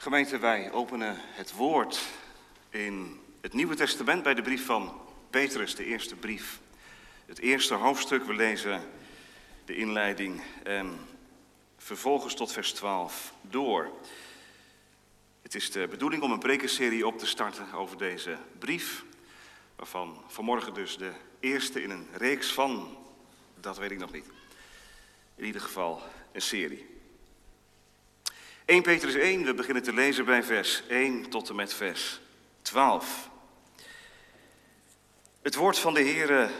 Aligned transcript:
Gemeente, 0.00 0.38
wij 0.38 0.72
openen 0.72 1.16
het 1.18 1.52
woord 1.52 2.08
in 2.70 3.20
het 3.40 3.52
Nieuwe 3.52 3.74
Testament 3.74 4.22
bij 4.22 4.34
de 4.34 4.42
brief 4.42 4.64
van 4.64 5.00
Petrus, 5.30 5.74
de 5.74 5.84
eerste 5.84 6.16
brief. 6.16 6.60
Het 7.26 7.38
eerste 7.38 7.74
hoofdstuk, 7.74 8.24
we 8.24 8.34
lezen 8.34 8.82
de 9.64 9.76
inleiding 9.76 10.42
en 10.62 10.98
vervolgens 11.76 12.34
tot 12.34 12.52
vers 12.52 12.72
12 12.72 13.32
door. 13.40 13.90
Het 15.42 15.54
is 15.54 15.70
de 15.70 15.86
bedoeling 15.88 16.22
om 16.22 16.32
een 16.32 16.38
prekenserie 16.38 17.06
op 17.06 17.18
te 17.18 17.26
starten 17.26 17.72
over 17.72 17.98
deze 17.98 18.38
brief, 18.58 19.04
waarvan 19.76 20.22
vanmorgen 20.26 20.74
dus 20.74 20.96
de 20.96 21.12
eerste 21.40 21.82
in 21.82 21.90
een 21.90 22.08
reeks 22.12 22.52
van, 22.52 22.96
dat 23.60 23.78
weet 23.78 23.90
ik 23.90 23.98
nog 23.98 24.12
niet. 24.12 24.26
In 25.34 25.44
ieder 25.44 25.60
geval 25.60 26.02
een 26.32 26.42
serie. 26.42 26.97
1 28.68 28.82
Petrus 28.82 29.14
1, 29.14 29.44
we 29.44 29.54
beginnen 29.54 29.82
te 29.82 29.92
lezen 29.92 30.24
bij 30.24 30.42
vers 30.42 30.82
1 30.88 31.30
tot 31.30 31.48
en 31.48 31.56
met 31.56 31.74
vers 31.74 32.20
12. 32.62 33.30
Het 35.42 35.54
woord 35.54 35.78
van 35.78 35.94
de 35.94 36.00
Heer 36.00 36.50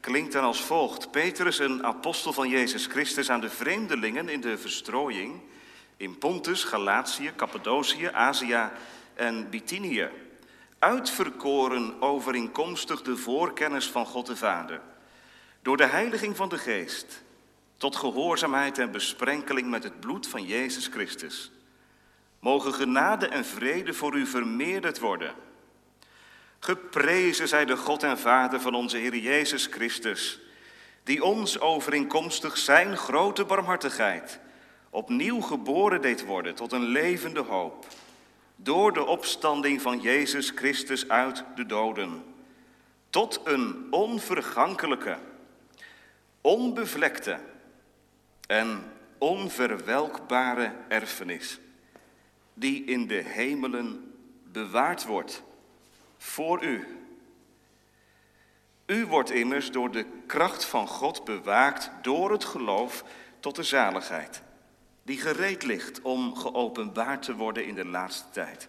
klinkt 0.00 0.32
dan 0.32 0.44
als 0.44 0.60
volgt. 0.60 1.10
Petrus, 1.10 1.58
een 1.58 1.84
apostel 1.84 2.32
van 2.32 2.48
Jezus 2.48 2.86
Christus, 2.86 3.30
aan 3.30 3.40
de 3.40 3.50
vreemdelingen 3.50 4.28
in 4.28 4.40
de 4.40 4.58
verstrooiing 4.58 5.40
in 5.96 6.18
Pontus, 6.18 6.64
Galatië, 6.64 7.32
Cappadocië, 7.36 8.10
Azië 8.12 8.70
en 9.14 9.50
Bithynië. 9.50 10.08
Uitverkoren 10.78 12.02
overeenkomstig 12.02 13.02
de 13.02 13.16
voorkennis 13.16 13.86
van 13.86 14.06
God 14.06 14.26
de 14.26 14.36
Vader. 14.36 14.80
Door 15.62 15.76
de 15.76 15.86
heiliging 15.86 16.36
van 16.36 16.48
de 16.48 16.58
Geest 16.58 17.22
tot 17.78 17.96
gehoorzaamheid 17.96 18.78
en 18.78 18.90
besprenkeling 18.90 19.70
met 19.70 19.82
het 19.82 20.00
bloed 20.00 20.28
van 20.28 20.44
Jezus 20.44 20.86
Christus. 20.86 21.50
Mogen 22.40 22.74
genade 22.74 23.28
en 23.28 23.44
vrede 23.44 23.94
voor 23.94 24.16
u 24.16 24.26
vermeerderd 24.26 24.98
worden. 24.98 25.34
Geprezen 26.58 27.48
zij 27.48 27.64
de 27.64 27.76
God 27.76 28.02
en 28.02 28.18
Vader 28.18 28.60
van 28.60 28.74
onze 28.74 28.96
Heer 28.96 29.16
Jezus 29.16 29.66
Christus, 29.66 30.40
die 31.02 31.24
ons 31.24 31.60
overeenkomstig 31.60 32.58
zijn 32.58 32.96
grote 32.96 33.44
barmhartigheid 33.44 34.40
opnieuw 34.90 35.40
geboren 35.40 36.02
deed 36.02 36.24
worden 36.24 36.54
tot 36.54 36.72
een 36.72 36.84
levende 36.84 37.40
hoop, 37.40 37.86
door 38.56 38.92
de 38.92 39.06
opstanding 39.06 39.82
van 39.82 40.00
Jezus 40.00 40.52
Christus 40.54 41.08
uit 41.08 41.44
de 41.54 41.66
doden, 41.66 42.24
tot 43.10 43.40
een 43.44 43.86
onvergankelijke, 43.90 45.18
onbevlekte 46.40 47.38
en 48.48 48.92
onverwelkbare 49.18 50.74
erfenis, 50.88 51.60
die 52.54 52.84
in 52.84 53.06
de 53.06 53.22
hemelen 53.22 54.14
bewaard 54.44 55.04
wordt 55.04 55.42
voor 56.16 56.64
u. 56.64 56.86
U 58.86 59.06
wordt 59.06 59.30
immers 59.30 59.70
door 59.70 59.90
de 59.90 60.06
kracht 60.26 60.64
van 60.64 60.86
God 60.86 61.24
bewaakt 61.24 61.90
door 62.02 62.30
het 62.30 62.44
geloof 62.44 63.04
tot 63.40 63.56
de 63.56 63.62
zaligheid, 63.62 64.42
die 65.02 65.20
gereed 65.20 65.62
ligt 65.62 66.02
om 66.02 66.36
geopenbaard 66.36 67.22
te 67.22 67.34
worden 67.34 67.66
in 67.66 67.74
de 67.74 67.86
laatste 67.86 68.30
tijd. 68.30 68.68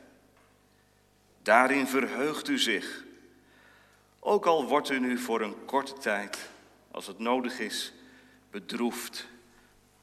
Daarin 1.41 1.87
verheugt 1.87 2.47
u 2.47 2.57
zich, 2.57 3.03
ook 4.19 4.45
al 4.45 4.67
wordt 4.67 4.89
u 4.89 4.99
nu 4.99 5.17
voor 5.17 5.41
een 5.41 5.65
korte 5.65 5.93
tijd, 5.93 6.49
als 6.91 7.07
het 7.07 7.19
nodig 7.19 7.59
is, 7.59 7.93
bedroefd 8.51 9.27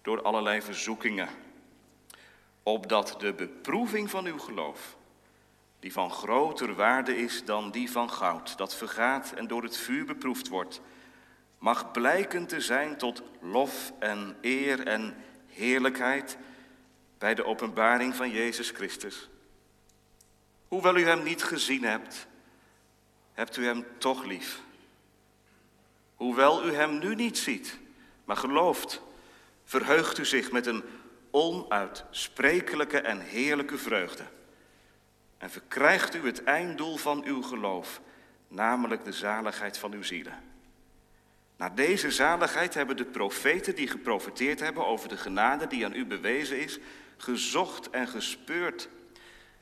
door 0.06 0.22
allerlei 0.22 0.62
verzoekingen, 0.62 1.28
opdat 2.62 3.16
de 3.18 3.32
beproeving 3.32 4.10
van 4.10 4.26
uw 4.26 4.38
geloof, 4.38 4.96
die 5.80 5.92
van 5.92 6.10
groter 6.10 6.74
waarde 6.74 7.16
is 7.16 7.44
dan 7.44 7.70
die 7.70 7.90
van 7.90 8.10
goud, 8.10 8.58
dat 8.58 8.74
vergaat 8.74 9.32
en 9.32 9.46
door 9.46 9.62
het 9.62 9.76
vuur 9.76 10.04
beproefd 10.04 10.48
wordt, 10.48 10.80
mag 11.58 11.90
blijken 11.90 12.46
te 12.46 12.60
zijn 12.60 12.96
tot 12.96 13.22
lof 13.40 13.92
en 13.98 14.36
eer 14.40 14.86
en 14.86 15.16
heerlijkheid 15.46 16.38
bij 17.18 17.34
de 17.34 17.44
openbaring 17.44 18.14
van 18.14 18.30
Jezus 18.30 18.70
Christus. 18.70 19.28
Hoewel 20.68 20.96
u 20.96 21.04
Hem 21.04 21.22
niet 21.22 21.42
gezien 21.42 21.82
hebt, 21.82 22.26
hebt 23.32 23.56
u 23.56 23.64
Hem 23.64 23.86
toch 23.98 24.24
lief. 24.24 24.60
Hoewel 26.14 26.66
u 26.66 26.74
Hem 26.74 26.98
nu 26.98 27.14
niet 27.14 27.38
ziet, 27.38 27.78
maar 28.24 28.36
gelooft 28.36 29.04
verheugt 29.66 30.18
u 30.18 30.24
zich 30.24 30.50
met 30.52 30.66
een 30.66 30.84
onuitsprekelijke 31.30 32.98
en 32.98 33.20
heerlijke 33.20 33.78
vreugde. 33.78 34.24
En 35.38 35.50
verkrijgt 35.50 36.14
u 36.14 36.26
het 36.26 36.44
einddoel 36.44 36.96
van 36.96 37.24
uw 37.24 37.42
geloof, 37.42 38.00
namelijk 38.48 39.04
de 39.04 39.12
zaligheid 39.12 39.78
van 39.78 39.92
uw 39.92 40.02
zielen. 40.02 40.42
Naar 41.56 41.74
deze 41.74 42.10
zaligheid 42.10 42.74
hebben 42.74 42.96
de 42.96 43.04
profeten 43.04 43.74
die 43.74 43.88
geprofeteerd 43.88 44.60
hebben 44.60 44.86
over 44.86 45.08
de 45.08 45.16
genade 45.16 45.66
die 45.66 45.84
aan 45.84 45.94
u 45.94 46.06
bewezen 46.06 46.60
is, 46.60 46.78
gezocht 47.16 47.90
en 47.90 48.08
gespeurd. 48.08 48.88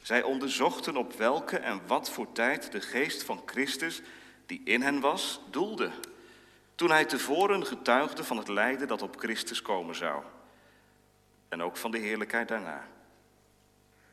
Zij 0.02 0.22
onderzochten 0.22 0.96
op 0.96 1.12
welke 1.12 1.58
en 1.58 1.80
wat 1.86 2.10
voor 2.10 2.32
tijd 2.32 2.72
de 2.72 2.80
geest 2.80 3.22
van 3.22 3.42
Christus, 3.46 4.02
die 4.46 4.60
in 4.64 4.82
hen 4.82 5.00
was, 5.00 5.40
doelde 5.50 5.90
toen 6.74 6.90
hij 6.90 7.04
tevoren 7.04 7.66
getuigde 7.66 8.24
van 8.24 8.36
het 8.36 8.48
lijden 8.48 8.88
dat 8.88 9.02
op 9.02 9.18
Christus 9.18 9.62
komen 9.62 9.94
zou. 9.94 10.22
En 11.48 11.62
ook 11.62 11.76
van 11.76 11.90
de 11.90 11.98
heerlijkheid 11.98 12.48
daarna. 12.48 12.86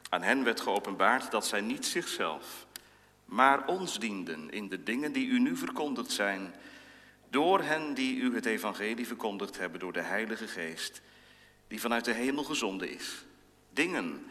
Aan 0.10 0.22
hen 0.22 0.44
werd 0.44 0.62
geopenbaard 0.62 1.32
dat 1.32 1.48
zij 1.48 1.62
niet 1.62 1.86
zichzelf, 1.86 2.66
maar 3.26 3.68
ons 3.68 4.00
dienden 4.00 4.50
in 4.50 4.70
de 4.70 4.84
dingen 4.84 5.12
die 5.12 5.28
u 5.28 5.40
nu 5.40 5.58
verkondigd 5.58 6.12
zijn, 6.12 6.54
door 7.30 7.62
hen 7.62 7.94
die 7.94 8.16
u 8.16 8.36
het 8.36 8.46
evangelie 8.46 9.08
verkondigd 9.08 9.58
hebben 9.58 9.80
door 9.80 9.94
de 9.94 10.02
Heilige 10.02 10.48
Geest, 10.48 11.02
die 11.68 11.82
vanuit 11.82 12.06
de 12.06 12.14
hemel 12.14 12.44
gezonden 12.44 12.90
is. 12.90 13.26
Dingen 13.70 14.26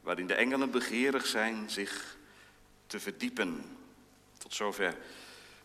waarin 0.00 0.26
de 0.26 0.34
engelen 0.34 0.70
begeerig 0.70 1.26
zijn 1.26 1.70
zich 1.70 2.16
te 2.86 3.00
verdiepen. 3.00 3.64
Tot 4.38 4.54
zover 4.54 4.96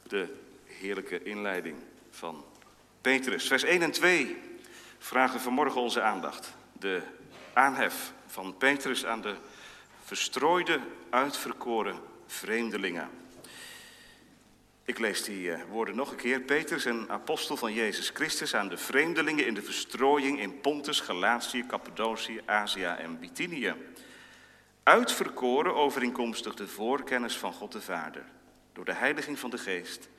de 0.07 0.35
heerlijke 0.65 1.23
inleiding 1.23 1.77
van 2.13 2.45
Petrus. 3.01 3.47
Vers 3.47 3.63
1 3.63 3.81
en 3.81 3.91
2 3.91 4.37
vragen 4.97 5.39
vanmorgen 5.39 5.81
onze 5.81 6.01
aandacht. 6.01 6.53
De 6.79 7.01
aanhef 7.53 8.13
van 8.27 8.57
Petrus 8.57 9.05
aan 9.05 9.21
de 9.21 9.35
verstrooide, 10.03 10.79
uitverkoren 11.09 11.99
vreemdelingen. 12.27 13.09
Ik 14.85 14.99
lees 14.99 15.23
die 15.23 15.51
eh, 15.51 15.63
woorden 15.69 15.95
nog 15.95 16.11
een 16.11 16.17
keer. 16.17 16.39
Petrus, 16.39 16.85
een 16.85 17.09
apostel 17.09 17.57
van 17.57 17.73
Jezus 17.73 18.09
Christus, 18.09 18.55
aan 18.55 18.69
de 18.69 18.77
vreemdelingen 18.77 19.45
in 19.45 19.53
de 19.53 19.61
verstrooiing 19.61 20.39
in 20.39 20.61
Pontus, 20.61 20.99
Galatië, 20.99 21.65
Cappadocië, 21.67 22.41
Azië 22.45 22.83
en 22.83 23.19
Bithynië. 23.19 23.73
Uitverkoren 24.83 25.75
overeenkomstig 25.75 26.55
de 26.55 26.67
voorkennis 26.67 27.37
van 27.37 27.53
God 27.53 27.71
de 27.71 27.81
Vader, 27.81 28.25
door 28.73 28.85
de 28.85 28.93
heiliging 28.93 29.39
van 29.39 29.49
de 29.49 29.57
Geest 29.57 30.09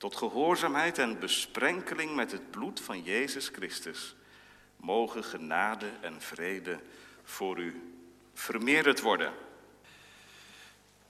tot 0.00 0.16
gehoorzaamheid 0.16 0.98
en 0.98 1.18
besprenkeling 1.18 2.14
met 2.14 2.32
het 2.32 2.50
bloed 2.50 2.80
van 2.80 3.02
Jezus 3.02 3.48
Christus, 3.48 4.14
mogen 4.76 5.24
genade 5.24 5.86
en 6.00 6.20
vrede 6.20 6.78
voor 7.24 7.58
u 7.58 7.94
vermeerderd 8.34 9.00
worden. 9.00 9.32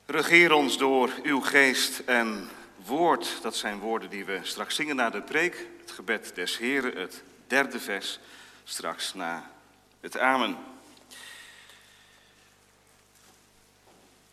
Regeer 0.06 0.52
ons 0.52 0.78
door 0.78 1.10
uw 1.22 1.40
geest 1.40 1.98
en 1.98 2.48
woord. 2.84 3.42
Dat 3.42 3.56
zijn 3.56 3.78
woorden 3.78 4.10
die 4.10 4.24
we 4.24 4.38
straks 4.42 4.74
zingen 4.74 4.96
na 4.96 5.10
de 5.10 5.22
preek. 5.22 5.66
Het 5.80 5.90
gebed 5.90 6.34
des 6.34 6.58
Heren, 6.58 6.96
het 6.96 7.22
derde 7.46 7.80
vers, 7.80 8.18
straks 8.64 9.14
na 9.14 9.50
het 10.00 10.18
Amen. 10.18 10.56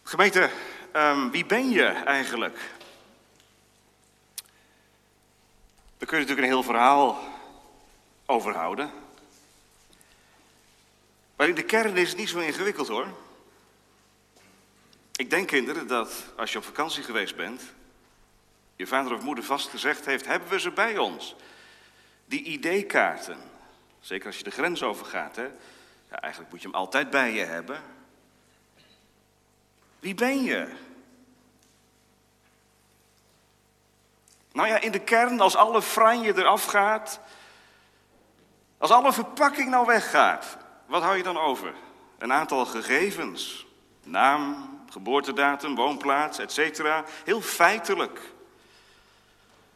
Gemeente, 0.03 0.49
um, 0.95 1.31
wie 1.31 1.45
ben 1.45 1.69
je 1.69 1.85
eigenlijk? 1.85 2.75
Daar 5.97 6.07
kun 6.07 6.17
je 6.17 6.23
natuurlijk 6.23 6.47
een 6.47 6.53
heel 6.53 6.63
verhaal 6.63 7.19
over 8.25 8.55
houden. 8.55 8.91
Maar 11.35 11.47
in 11.47 11.55
de 11.55 11.63
kern 11.63 11.97
is 11.97 12.09
het 12.09 12.17
niet 12.17 12.29
zo 12.29 12.39
ingewikkeld 12.39 12.87
hoor. 12.87 13.07
Ik 15.15 15.29
denk 15.29 15.47
kinderen 15.47 15.87
dat 15.87 16.25
als 16.35 16.51
je 16.51 16.57
op 16.57 16.63
vakantie 16.63 17.03
geweest 17.03 17.35
bent, 17.35 17.61
je 18.75 18.87
vader 18.87 19.13
of 19.13 19.21
moeder 19.21 19.43
vast 19.43 19.69
gezegd 19.69 20.05
heeft, 20.05 20.25
hebben 20.25 20.49
we 20.49 20.59
ze 20.59 20.71
bij 20.71 20.97
ons. 20.97 21.35
Die 22.25 22.43
ID-kaarten, 22.43 23.37
zeker 23.99 24.27
als 24.27 24.37
je 24.37 24.43
de 24.43 24.51
grens 24.51 24.83
overgaat, 24.83 25.35
hè? 25.35 25.47
Ja, 26.09 26.19
eigenlijk 26.19 26.51
moet 26.51 26.61
je 26.61 26.67
hem 26.67 26.75
altijd 26.77 27.09
bij 27.09 27.33
je 27.33 27.43
hebben. 27.43 27.81
Wie 29.99 30.15
ben 30.15 30.43
je? 30.43 30.75
Nou 34.57 34.69
ja, 34.69 34.79
in 34.79 34.91
de 34.91 34.99
kern, 34.99 35.39
als 35.39 35.55
alle 35.55 35.81
franje 35.81 36.37
eraf 36.37 36.65
gaat, 36.65 37.19
als 38.77 38.91
alle 38.91 39.13
verpakking 39.13 39.69
nou 39.69 39.85
weggaat, 39.85 40.57
wat 40.85 41.01
hou 41.01 41.17
je 41.17 41.23
dan 41.23 41.37
over? 41.37 41.73
een 42.17 42.33
aantal 42.33 42.65
gegevens. 42.65 43.65
Naam, 44.03 44.69
geboortedatum, 44.89 45.75
woonplaats, 45.75 46.39
etc. 46.39 46.83
Heel 47.23 47.41
feitelijk. 47.41 48.21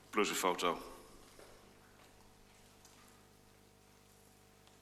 Plus 0.09 0.29
een 0.29 0.35
foto. 0.35 0.81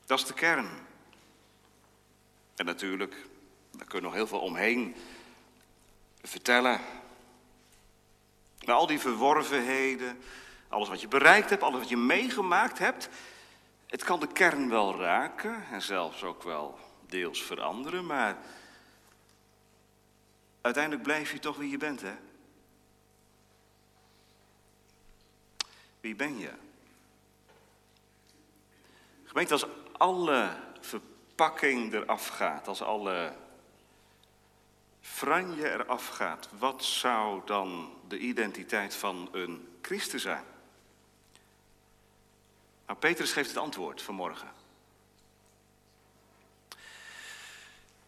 Dat 0.05 0.19
is 0.19 0.25
de 0.25 0.33
kern. 0.33 0.69
En 2.55 2.65
natuurlijk, 2.65 3.15
daar 3.71 3.87
kun 3.87 3.99
je 3.99 4.05
nog 4.05 4.13
heel 4.13 4.27
veel 4.27 4.39
omheen 4.39 4.95
vertellen. 6.21 6.79
Maar 8.69 8.77
al 8.77 8.87
die 8.87 8.99
verworvenheden, 8.99 10.19
alles 10.67 10.89
wat 10.89 11.01
je 11.01 11.07
bereikt 11.07 11.49
hebt, 11.49 11.63
alles 11.63 11.79
wat 11.79 11.89
je 11.89 11.97
meegemaakt 11.97 12.77
hebt, 12.77 13.09
het 13.87 14.03
kan 14.03 14.19
de 14.19 14.27
kern 14.27 14.69
wel 14.69 14.95
raken 14.95 15.65
en 15.71 15.81
zelfs 15.81 16.23
ook 16.23 16.43
wel 16.43 16.79
deels 17.07 17.43
veranderen, 17.43 18.05
maar 18.05 18.37
uiteindelijk 20.61 21.03
blijf 21.03 21.31
je 21.31 21.39
toch 21.39 21.57
wie 21.57 21.69
je 21.69 21.77
bent, 21.77 22.01
hè? 22.01 22.15
Wie 25.99 26.15
ben 26.15 26.37
je? 26.37 26.51
Gemeente, 29.23 29.53
als 29.53 29.65
alle 29.91 30.55
verpakking 30.79 31.93
eraf 31.93 32.27
gaat, 32.27 32.67
als 32.67 32.81
alle 32.81 33.35
franje 35.01 35.71
eraf 35.71 36.07
gaat, 36.07 36.49
wat 36.59 36.83
zou 36.83 37.41
dan 37.45 37.97
de 38.09 38.17
identiteit 38.17 38.95
van 38.95 39.29
een 39.31 39.67
christen 39.81 40.19
zijn? 40.19 40.43
Nou, 42.87 42.99
Petrus 42.99 43.31
geeft 43.31 43.49
het 43.49 43.57
antwoord 43.57 44.01
vanmorgen. 44.01 44.51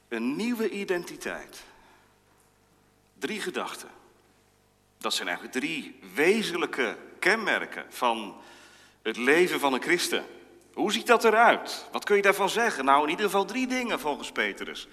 Een 0.07 0.35
nieuwe 0.35 0.69
identiteit. 0.69 1.63
Drie 3.19 3.41
gedachten. 3.41 3.89
Dat 4.97 5.13
zijn 5.13 5.27
eigenlijk 5.27 5.57
drie 5.57 5.99
wezenlijke 6.13 6.97
kenmerken 7.19 7.85
van 7.89 8.41
het 9.01 9.17
leven 9.17 9.59
van 9.59 9.73
een 9.73 9.81
christen. 9.81 10.25
Hoe 10.73 10.91
ziet 10.91 11.07
dat 11.07 11.23
eruit? 11.23 11.87
Wat 11.91 12.03
kun 12.03 12.15
je 12.15 12.21
daarvan 12.21 12.49
zeggen? 12.49 12.85
Nou, 12.85 13.03
in 13.03 13.09
ieder 13.09 13.25
geval 13.25 13.45
drie 13.45 13.67
dingen 13.67 13.99
volgens 13.99 14.31
Petrus. 14.31 14.87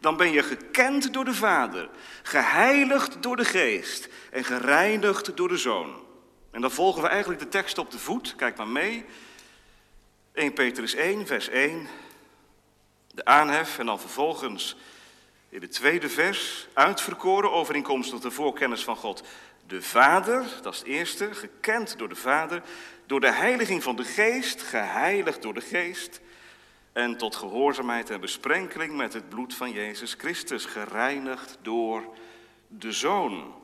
Dan 0.00 0.16
ben 0.16 0.32
je 0.32 0.42
gekend 0.42 1.12
door 1.12 1.24
de 1.24 1.34
Vader, 1.34 1.88
geheiligd 2.22 3.22
door 3.22 3.36
de 3.36 3.44
Geest 3.44 4.08
en 4.30 4.44
gereinigd 4.44 5.36
door 5.36 5.48
de 5.48 5.56
Zoon. 5.56 6.08
En 6.50 6.60
dan 6.60 6.70
volgen 6.70 7.02
we 7.02 7.08
eigenlijk 7.08 7.40
de 7.40 7.48
tekst 7.48 7.78
op 7.78 7.90
de 7.90 7.98
voet. 7.98 8.34
Kijk 8.36 8.56
maar 8.56 8.68
mee. 8.68 9.04
1 10.32 10.52
Petrus 10.52 10.94
1, 10.94 11.26
vers 11.26 11.48
1. 11.48 11.88
De 13.14 13.24
aanhef 13.24 13.78
en 13.78 13.86
dan 13.86 14.00
vervolgens 14.00 14.76
in 15.48 15.60
het 15.60 15.72
tweede 15.72 16.08
vers. 16.08 16.68
Uitverkoren 16.72 17.52
overeenkomstig 17.52 18.20
de 18.20 18.30
voorkennis 18.30 18.84
van 18.84 18.96
God. 18.96 19.22
De 19.66 19.82
Vader, 19.82 20.44
dat 20.62 20.72
is 20.72 20.78
het 20.78 20.88
eerste, 20.88 21.34
gekend 21.34 21.98
door 21.98 22.08
de 22.08 22.14
Vader. 22.14 22.62
Door 23.06 23.20
de 23.20 23.32
heiliging 23.32 23.82
van 23.82 23.96
de 23.96 24.04
Geest, 24.04 24.62
geheiligd 24.62 25.42
door 25.42 25.54
de 25.54 25.60
Geest. 25.60 26.20
En 27.00 27.16
tot 27.16 27.36
gehoorzaamheid 27.36 28.10
en 28.10 28.20
besprenkeling 28.20 28.96
met 28.96 29.12
het 29.12 29.28
bloed 29.28 29.54
van 29.54 29.70
Jezus 29.70 30.14
Christus, 30.18 30.64
gereinigd 30.64 31.58
door 31.62 32.02
de 32.68 32.92
Zoon. 32.92 33.54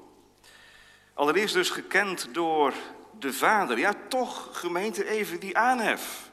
Allereerst 1.15 1.55
dus 1.55 1.71
gekend 1.71 2.29
door 2.33 2.75
de 3.19 3.33
Vader. 3.33 3.79
Ja, 3.79 3.95
toch, 4.09 4.61
gemeente, 4.61 5.09
even 5.09 5.41
die 5.41 5.57
aanhef. 5.57 6.31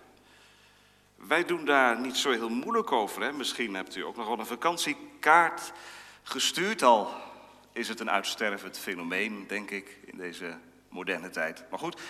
Wij 1.15 1.45
doen 1.45 1.65
daar 1.65 1.99
niet 1.99 2.17
zo 2.17 2.31
heel 2.31 2.49
moeilijk 2.49 2.91
over. 2.91 3.21
Hè? 3.21 3.31
Misschien 3.31 3.73
hebt 3.73 3.95
u 3.95 4.01
ook 4.01 4.15
nog 4.15 4.27
wel 4.27 4.39
een 4.39 4.45
vakantiekaart 4.45 5.71
gestuurd. 6.23 6.83
Al 6.83 7.13
is 7.71 7.87
het 7.87 7.99
een 7.99 8.11
uitstervend 8.11 8.77
fenomeen, 8.77 9.45
denk 9.47 9.71
ik, 9.71 9.97
in 10.05 10.17
deze 10.17 10.57
moderne 10.89 11.29
tijd. 11.29 11.63
Maar 11.69 11.79
goed, 11.79 12.01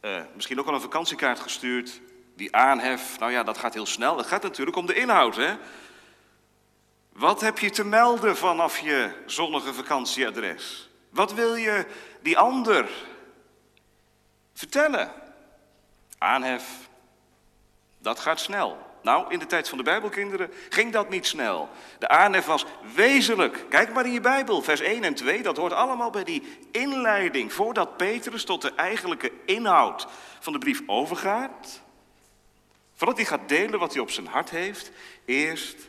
uh, 0.00 0.20
misschien 0.34 0.58
ook 0.58 0.66
wel 0.66 0.74
een 0.74 0.80
vakantiekaart 0.80 1.40
gestuurd. 1.40 2.00
Die 2.38 2.56
aanhef, 2.56 3.18
nou 3.18 3.32
ja, 3.32 3.42
dat 3.42 3.58
gaat 3.58 3.74
heel 3.74 3.86
snel. 3.86 4.16
Het 4.16 4.26
gaat 4.26 4.42
natuurlijk 4.42 4.76
om 4.76 4.86
de 4.86 4.94
inhoud, 4.94 5.36
hè? 5.36 5.56
Wat 7.12 7.40
heb 7.40 7.58
je 7.58 7.70
te 7.70 7.84
melden 7.84 8.36
vanaf 8.36 8.78
je 8.78 9.22
zonnige 9.26 9.74
vakantieadres? 9.74 10.90
Wat 11.10 11.32
wil 11.32 11.54
je 11.54 11.86
die 12.22 12.38
ander 12.38 12.90
vertellen? 14.54 15.12
Aanhef, 16.18 16.64
dat 17.98 18.20
gaat 18.20 18.40
snel. 18.40 18.86
Nou, 19.02 19.32
in 19.32 19.38
de 19.38 19.46
tijd 19.46 19.68
van 19.68 19.78
de 19.78 19.84
Bijbelkinderen 19.84 20.50
ging 20.68 20.92
dat 20.92 21.08
niet 21.08 21.26
snel. 21.26 21.68
De 21.98 22.08
aanhef 22.08 22.44
was 22.46 22.64
wezenlijk. 22.94 23.64
Kijk 23.68 23.92
maar 23.92 24.06
in 24.06 24.12
je 24.12 24.20
Bijbel, 24.20 24.62
vers 24.62 24.80
1 24.80 25.04
en 25.04 25.14
2. 25.14 25.42
Dat 25.42 25.56
hoort 25.56 25.72
allemaal 25.72 26.10
bij 26.10 26.24
die 26.24 26.58
inleiding. 26.72 27.52
Voordat 27.52 27.96
Petrus 27.96 28.44
tot 28.44 28.62
de 28.62 28.72
eigenlijke 28.74 29.32
inhoud 29.44 30.06
van 30.40 30.52
de 30.52 30.58
brief 30.58 30.82
overgaat. 30.86 31.86
Voordat 32.98 33.16
hij 33.16 33.26
gaat 33.26 33.48
delen 33.48 33.78
wat 33.78 33.92
hij 33.92 34.02
op 34.02 34.10
zijn 34.10 34.26
hart 34.26 34.50
heeft. 34.50 34.90
Eerst 35.24 35.88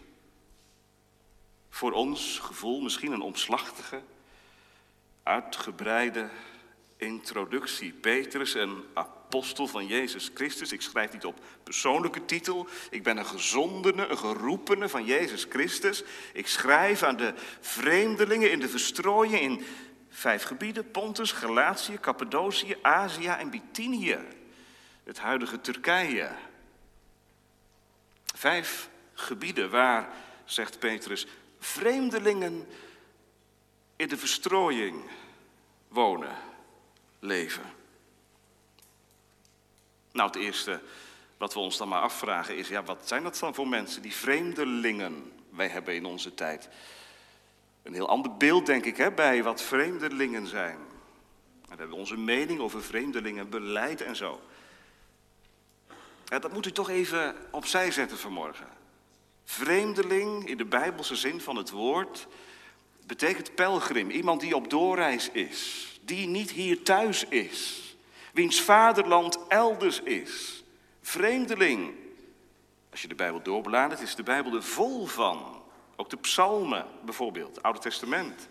voor 1.69 1.91
ons 1.91 2.39
gevoel 2.39 2.81
misschien 2.81 3.11
een 3.11 3.21
omslachtige, 3.21 4.01
uitgebreide 5.23 6.29
introductie. 6.97 7.91
Petrus, 7.91 8.53
een 8.53 8.83
apostel 8.93 9.67
van 9.67 9.87
Jezus 9.87 10.31
Christus. 10.33 10.71
Ik 10.71 10.81
schrijf 10.81 11.13
niet 11.13 11.25
op 11.25 11.39
persoonlijke 11.63 12.25
titel. 12.25 12.67
Ik 12.89 13.03
ben 13.03 13.17
een 13.17 13.25
gezondene, 13.25 14.07
een 14.07 14.17
geroepene 14.17 14.89
van 14.89 15.05
Jezus 15.05 15.45
Christus. 15.49 16.03
Ik 16.33 16.47
schrijf 16.47 17.03
aan 17.03 17.17
de 17.17 17.33
vreemdelingen 17.59 18.51
in 18.51 18.59
de 18.59 18.69
verstrooiing 18.69 19.39
in 19.39 19.65
vijf 20.09 20.43
gebieden: 20.43 20.91
Pontus, 20.91 21.31
Galatië, 21.31 21.97
Cappadocië, 21.99 22.77
Azië 22.81 23.27
en 23.27 23.49
Bithynië. 23.49 24.17
Het 25.03 25.19
huidige 25.19 25.61
Turkije. 25.61 26.47
Vijf 28.39 28.89
gebieden 29.13 29.69
waar, 29.69 30.09
zegt 30.45 30.79
Petrus, 30.79 31.27
vreemdelingen 31.59 32.67
in 33.95 34.07
de 34.07 34.17
verstrooiing 34.17 35.09
wonen 35.87 36.35
leven. 37.19 37.63
Nou, 40.11 40.27
het 40.27 40.35
eerste 40.35 40.81
wat 41.37 41.53
we 41.53 41.59
ons 41.59 41.77
dan 41.77 41.87
maar 41.87 42.01
afvragen 42.01 42.57
is, 42.57 42.67
ja, 42.67 42.83
wat 42.83 43.07
zijn 43.07 43.23
dat 43.23 43.39
dan 43.39 43.55
voor 43.55 43.67
mensen, 43.67 44.01
die 44.01 44.13
vreemdelingen? 44.13 45.31
Wij 45.49 45.67
hebben 45.67 45.95
in 45.95 46.05
onze 46.05 46.33
tijd 46.33 46.69
een 47.83 47.93
heel 47.93 48.09
ander 48.09 48.37
beeld, 48.37 48.65
denk 48.65 48.85
ik, 48.85 48.97
hè, 48.97 49.11
bij 49.11 49.43
wat 49.43 49.61
vreemdelingen 49.61 50.47
zijn. 50.47 50.77
we 51.61 51.75
hebben 51.75 51.97
onze 51.97 52.17
mening 52.17 52.59
over 52.59 52.83
vreemdelingen, 52.83 53.49
beleid 53.49 54.01
en 54.01 54.15
zo. 54.15 54.41
Ja, 56.29 56.39
dat 56.39 56.53
moet 56.53 56.65
u 56.65 56.71
toch 56.71 56.89
even 56.89 57.35
opzij 57.51 57.91
zetten 57.91 58.17
vanmorgen. 58.17 58.67
Vreemdeling 59.43 60.49
in 60.49 60.57
de 60.57 60.65
bijbelse 60.65 61.15
zin 61.15 61.41
van 61.41 61.55
het 61.55 61.69
woord 61.69 62.27
betekent 63.05 63.55
pelgrim, 63.55 64.09
iemand 64.09 64.41
die 64.41 64.55
op 64.55 64.69
doorreis 64.69 65.29
is 65.31 65.89
die 66.09 66.27
niet 66.27 66.51
hier 66.51 66.83
thuis 66.83 67.25
is, 67.25 67.83
wiens 68.33 68.61
vaderland 68.61 69.39
elders 69.47 70.01
is, 70.01 70.63
vreemdeling. 71.01 71.93
Als 72.91 73.01
je 73.01 73.07
de 73.07 73.15
Bijbel 73.15 73.41
doorbladert, 73.41 74.01
is 74.01 74.15
de 74.15 74.23
Bijbel 74.23 74.53
er 74.53 74.63
vol 74.63 75.05
van. 75.05 75.61
Ook 75.95 76.09
de 76.09 76.17
psalmen 76.17 76.85
bijvoorbeeld, 77.05 77.55
het 77.55 77.63
Oude 77.63 77.79
Testament. 77.79 78.47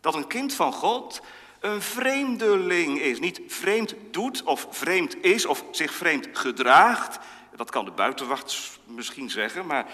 Dat 0.00 0.14
een 0.14 0.26
kind 0.26 0.54
van 0.54 0.72
God 0.72 1.20
een 1.66 1.82
vreemdeling 1.82 3.00
is. 3.00 3.20
Niet 3.20 3.40
vreemd 3.46 3.94
doet 4.10 4.42
of 4.42 4.66
vreemd 4.70 5.24
is 5.24 5.46
of 5.46 5.64
zich 5.70 5.92
vreemd 5.92 6.28
gedraagt. 6.32 7.18
Dat 7.56 7.70
kan 7.70 7.84
de 7.84 7.90
buitenwacht 7.90 8.78
misschien 8.84 9.30
zeggen, 9.30 9.66
maar 9.66 9.86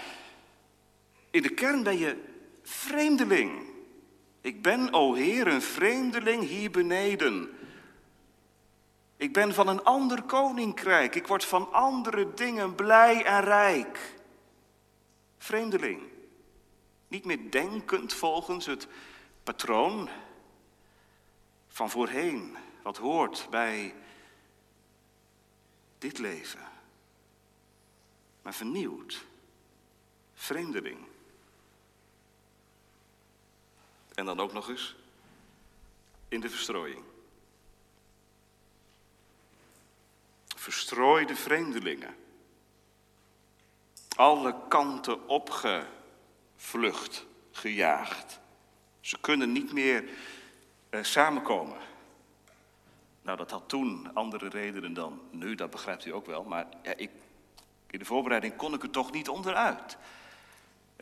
in 1.31 1.41
de 1.41 1.49
kern 1.49 1.83
ben 1.83 1.97
je 1.97 2.23
vreemdeling. 2.63 3.51
Ik 4.41 4.61
ben, 4.61 4.93
o 4.93 5.13
Heer, 5.13 5.47
een 5.47 5.61
vreemdeling 5.61 6.47
hier 6.47 6.71
beneden. 6.71 7.49
Ik 9.17 9.33
ben 9.33 9.53
van 9.53 9.67
een 9.67 9.83
ander 9.83 10.21
koninkrijk. 10.21 11.15
Ik 11.15 11.27
word 11.27 11.45
van 11.45 11.71
andere 11.71 12.33
dingen 12.33 12.75
blij 12.75 13.25
en 13.25 13.41
rijk. 13.41 14.15
Vreemdeling. 15.37 16.01
Niet 17.07 17.25
meer 17.25 17.51
denkend 17.51 18.13
volgens 18.13 18.65
het 18.65 18.87
patroon 19.43 20.09
van 21.73 21.89
voorheen, 21.89 22.57
wat 22.81 22.97
hoort 22.97 23.47
bij 23.49 23.95
dit 25.97 26.17
leven. 26.17 26.71
Maar 28.41 28.53
vernieuwd. 28.53 29.25
Vreemdeling. 30.33 31.05
En 34.13 34.25
dan 34.25 34.39
ook 34.39 34.53
nog 34.53 34.69
eens 34.69 34.95
in 36.27 36.39
de 36.39 36.49
verstrooiing. 36.49 37.03
Verstrooide 40.55 41.35
vreemdelingen. 41.35 42.15
Alle 44.15 44.55
kanten 44.67 45.29
vlucht, 46.55 47.25
gejaagd. 47.51 48.39
Ze 48.99 49.17
kunnen 49.19 49.51
niet 49.51 49.71
meer 49.71 50.09
samenkomen. 51.01 51.77
Nou, 53.21 53.37
dat 53.37 53.51
had 53.51 53.69
toen 53.69 54.09
andere 54.13 54.49
redenen 54.49 54.93
dan 54.93 55.21
nu, 55.31 55.55
dat 55.55 55.69
begrijpt 55.69 56.05
u 56.05 56.13
ook 56.13 56.25
wel. 56.25 56.43
Maar 56.43 56.65
ja, 56.83 56.93
ik, 56.95 57.09
in 57.89 57.99
de 57.99 58.05
voorbereiding 58.05 58.55
kon 58.55 58.73
ik 58.73 58.83
er 58.83 58.89
toch 58.89 59.11
niet 59.11 59.29
onderuit. 59.29 59.97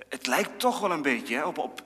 Het 0.10 0.28
lijkt 0.28 0.60
toch 0.60 0.80
wel 0.80 0.92
een 0.92 1.02
beetje 1.02 1.36
hè, 1.36 1.44
op, 1.44 1.58
op, 1.58 1.84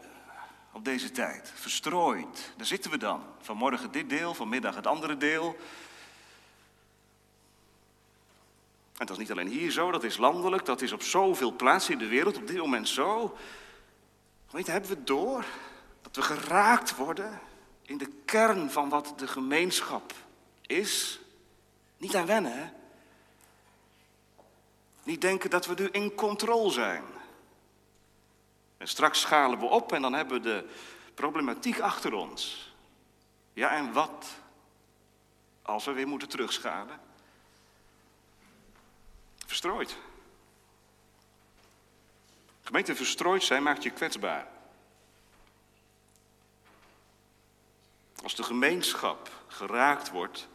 op 0.72 0.86
deze 0.86 1.12
tijd. 1.12 1.52
Verstrooid. 1.56 2.54
Daar 2.58 2.66
zitten 2.66 2.92
we 2.92 2.98
dan. 2.98 3.24
Vanmorgen 3.42 3.92
dit 3.92 4.10
deel, 4.10 4.34
vanmiddag 4.34 4.76
het 4.76 4.88
andere 4.88 5.18
deel. 5.18 5.58
En 8.98 9.06
dat 9.06 9.10
is 9.10 9.18
niet 9.18 9.32
alleen 9.32 9.48
hier 9.48 9.72
zo, 9.72 9.92
dat 9.92 10.04
is 10.04 10.18
landelijk, 10.18 10.66
dat 10.66 10.82
is 10.82 10.92
op 10.92 11.02
zoveel 11.02 11.52
plaatsen 11.52 11.94
in 11.94 12.00
de 12.00 12.08
wereld 12.08 12.38
op 12.38 12.48
dit 12.48 12.58
moment 12.58 12.88
zo. 12.88 13.38
Weet, 14.52 14.68
hebben 14.68 14.90
we 14.90 15.04
door 15.04 15.46
dat 16.02 16.16
we 16.16 16.22
geraakt 16.22 16.96
worden 16.96 17.40
in 17.86 17.98
de 17.98 18.12
kern 18.26 18.72
van 18.72 18.90
wat 18.90 19.14
de 19.18 19.28
gemeenschap 19.28 20.14
is? 20.62 21.20
Niet 21.98 22.16
aan 22.16 22.26
wennen, 22.26 22.58
hè? 22.58 22.70
Niet 25.04 25.22
denken 25.22 25.50
dat 25.50 25.66
we 25.66 25.74
nu 25.78 25.88
in 25.88 26.16
controle 26.16 26.72
zijn. 26.72 27.04
En 28.78 28.88
straks 28.88 29.22
schalen 29.22 29.60
we 29.60 29.66
op 29.66 29.92
en 29.92 30.02
dan 30.02 30.14
hebben 30.14 30.42
we 30.42 30.50
de 30.50 30.70
problematiek 31.14 31.80
achter 31.80 32.14
ons. 32.14 32.74
Ja, 33.54 33.72
en 33.72 33.94
wat 33.94 34.28
als 35.62 35.86
we 35.86 35.92
weer 35.92 36.08
moeten 36.08 36.30
terugschalen? 36.30 37.00
Verstrooid. 39.46 39.98
Gemeente 42.64 42.96
verstrooid 42.96 43.44
zijn 43.44 43.64
maakt 43.64 43.84
je 43.84 43.90
kwetsbaar. 43.90 44.55
Als 48.24 48.36
de 48.36 48.44
gemeenschap 48.44 49.32
geraakt 49.48 50.12
wordt 50.12 50.48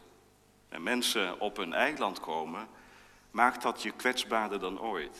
en 0.69 0.83
mensen 0.83 1.39
op 1.39 1.57
een 1.57 1.73
eiland 1.73 2.19
komen, 2.19 2.67
maakt 3.31 3.61
dat 3.61 3.81
je 3.81 3.91
kwetsbaarder 3.91 4.59
dan 4.59 4.81
ooit. 4.81 5.17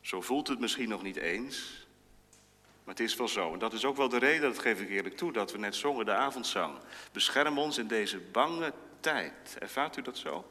Zo 0.00 0.20
voelt 0.20 0.48
het 0.48 0.58
misschien 0.58 0.88
nog 0.88 1.02
niet 1.02 1.16
eens, 1.16 1.86
maar 2.84 2.94
het 2.94 3.04
is 3.04 3.16
wel 3.16 3.28
zo. 3.28 3.52
En 3.52 3.58
dat 3.58 3.72
is 3.72 3.84
ook 3.84 3.96
wel 3.96 4.08
de 4.08 4.18
reden, 4.18 4.52
dat 4.52 4.58
geef 4.58 4.80
ik 4.80 4.88
eerlijk 4.88 5.16
toe, 5.16 5.32
dat 5.32 5.52
we 5.52 5.58
net 5.58 5.74
zongen 5.74 6.04
de 6.04 6.14
avondzang. 6.14 6.78
Bescherm 7.12 7.58
ons 7.58 7.78
in 7.78 7.86
deze 7.86 8.18
bange 8.18 8.72
tijd. 9.00 9.56
Ervaart 9.58 9.96
u 9.96 10.02
dat 10.02 10.18
zo? 10.18 10.50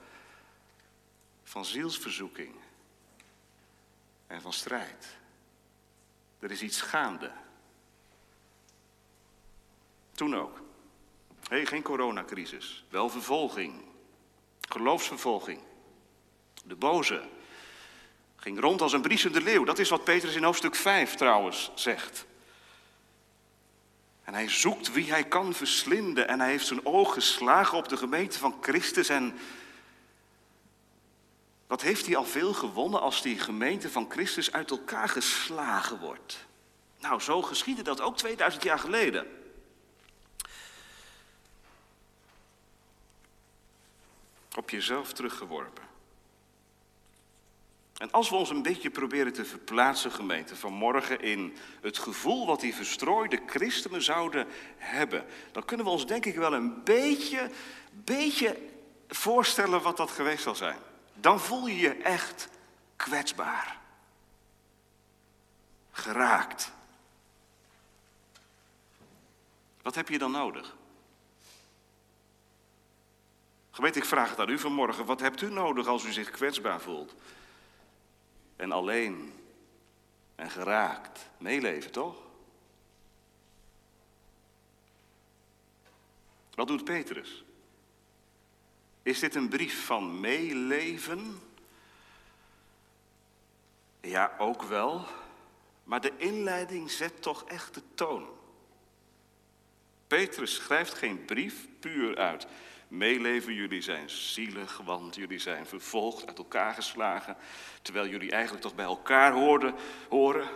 Van 1.43 1.65
zielsverzoeking 1.65 2.55
en 4.27 4.41
van 4.41 4.53
strijd. 4.53 5.17
Er 6.39 6.51
is 6.51 6.61
iets 6.61 6.81
gaande. 6.81 7.31
Toen 10.11 10.35
ook. 10.35 10.64
Hé, 11.49 11.55
hey, 11.55 11.65
geen 11.65 11.81
coronacrisis, 11.81 12.85
wel 12.89 13.09
vervolging. 13.09 13.83
Geloofsvervolging. 14.69 15.61
De 16.63 16.75
boze 16.75 17.21
ging 18.35 18.59
rond 18.59 18.81
als 18.81 18.93
een 18.93 19.01
briesende 19.01 19.41
leeuw. 19.41 19.63
Dat 19.63 19.79
is 19.79 19.89
wat 19.89 20.03
Petrus 20.03 20.35
in 20.35 20.43
hoofdstuk 20.43 20.75
5 20.75 21.15
trouwens 21.15 21.71
zegt. 21.75 22.25
En 24.23 24.33
hij 24.33 24.49
zoekt 24.49 24.91
wie 24.91 25.11
hij 25.11 25.23
kan 25.23 25.53
verslinden. 25.53 26.27
En 26.27 26.39
hij 26.39 26.49
heeft 26.49 26.65
zijn 26.67 26.85
oog 26.85 27.13
geslagen 27.13 27.77
op 27.77 27.89
de 27.89 27.97
gemeente 27.97 28.39
van 28.39 28.57
Christus. 28.61 29.09
En 29.09 29.37
wat 31.67 31.81
heeft 31.81 32.05
hij 32.05 32.15
al 32.15 32.25
veel 32.25 32.53
gewonnen 32.53 33.01
als 33.01 33.21
die 33.21 33.39
gemeente 33.39 33.89
van 33.89 34.05
Christus 34.09 34.51
uit 34.51 34.71
elkaar 34.71 35.09
geslagen 35.09 35.99
wordt? 35.99 36.45
Nou, 36.99 37.21
zo 37.21 37.41
geschiedde 37.41 37.81
dat 37.81 38.01
ook 38.01 38.17
2000 38.17 38.63
jaar 38.63 38.79
geleden. 38.79 39.44
Op 44.55 44.69
jezelf 44.69 45.13
teruggeworpen. 45.13 45.83
En 47.97 48.11
als 48.11 48.29
we 48.29 48.35
ons 48.35 48.49
een 48.49 48.61
beetje 48.61 48.89
proberen 48.89 49.33
te 49.33 49.45
verplaatsen, 49.45 50.11
gemeente, 50.11 50.55
vanmorgen 50.55 51.21
in 51.21 51.57
het 51.81 51.97
gevoel 51.97 52.45
wat 52.45 52.59
die 52.59 52.75
verstrooide 52.75 53.41
christenen 53.45 54.03
zouden 54.03 54.47
hebben, 54.77 55.25
dan 55.51 55.65
kunnen 55.65 55.85
we 55.85 55.91
ons 55.91 56.07
denk 56.07 56.25
ik 56.25 56.35
wel 56.35 56.53
een 56.53 56.83
beetje, 56.83 57.49
beetje 57.91 58.57
voorstellen 59.07 59.81
wat 59.81 59.97
dat 59.97 60.11
geweest 60.11 60.43
zal 60.43 60.55
zijn. 60.55 60.77
Dan 61.13 61.39
voel 61.39 61.67
je 61.67 61.77
je 61.77 61.93
echt 61.93 62.49
kwetsbaar. 62.95 63.79
Geraakt. 65.91 66.71
Wat 69.81 69.95
heb 69.95 70.09
je 70.09 70.17
dan 70.17 70.31
nodig? 70.31 70.75
Gemeente, 73.75 73.99
ik 73.99 74.05
vraag 74.05 74.29
het 74.29 74.39
aan 74.39 74.49
u 74.49 74.59
vanmorgen. 74.59 75.05
Wat 75.05 75.19
hebt 75.19 75.41
u 75.41 75.49
nodig 75.49 75.87
als 75.87 76.03
u 76.03 76.11
zich 76.11 76.29
kwetsbaar 76.29 76.81
voelt? 76.81 77.15
En 78.55 78.71
alleen 78.71 79.33
en 80.35 80.49
geraakt. 80.49 81.29
Meeleven, 81.37 81.91
toch? 81.91 82.15
Wat 86.53 86.67
doet 86.67 86.83
Petrus? 86.83 87.43
Is 89.03 89.19
dit 89.19 89.35
een 89.35 89.49
brief 89.49 89.85
van 89.85 90.19
meeleven? 90.19 91.41
Ja, 94.01 94.35
ook 94.37 94.63
wel. 94.63 95.05
Maar 95.83 96.01
de 96.01 96.13
inleiding 96.17 96.91
zet 96.91 97.21
toch 97.21 97.43
echt 97.43 97.73
de 97.73 97.81
toon. 97.93 98.27
Petrus 100.07 100.55
schrijft 100.55 100.93
geen 100.93 101.25
brief 101.25 101.67
puur 101.79 102.17
uit 102.17 102.47
meeleven. 102.97 103.53
Jullie 103.53 103.81
zijn 103.81 104.09
zielig, 104.09 104.77
want 104.77 105.15
jullie 105.15 105.39
zijn 105.39 105.65
vervolgd, 105.65 106.27
uit 106.27 106.37
elkaar 106.37 106.73
geslagen. 106.73 107.37
Terwijl 107.81 108.07
jullie 108.07 108.31
eigenlijk 108.31 108.63
toch 108.63 108.75
bij 108.75 108.85
elkaar 108.85 109.31
hoorden, 109.31 109.75
horen. 110.09 110.49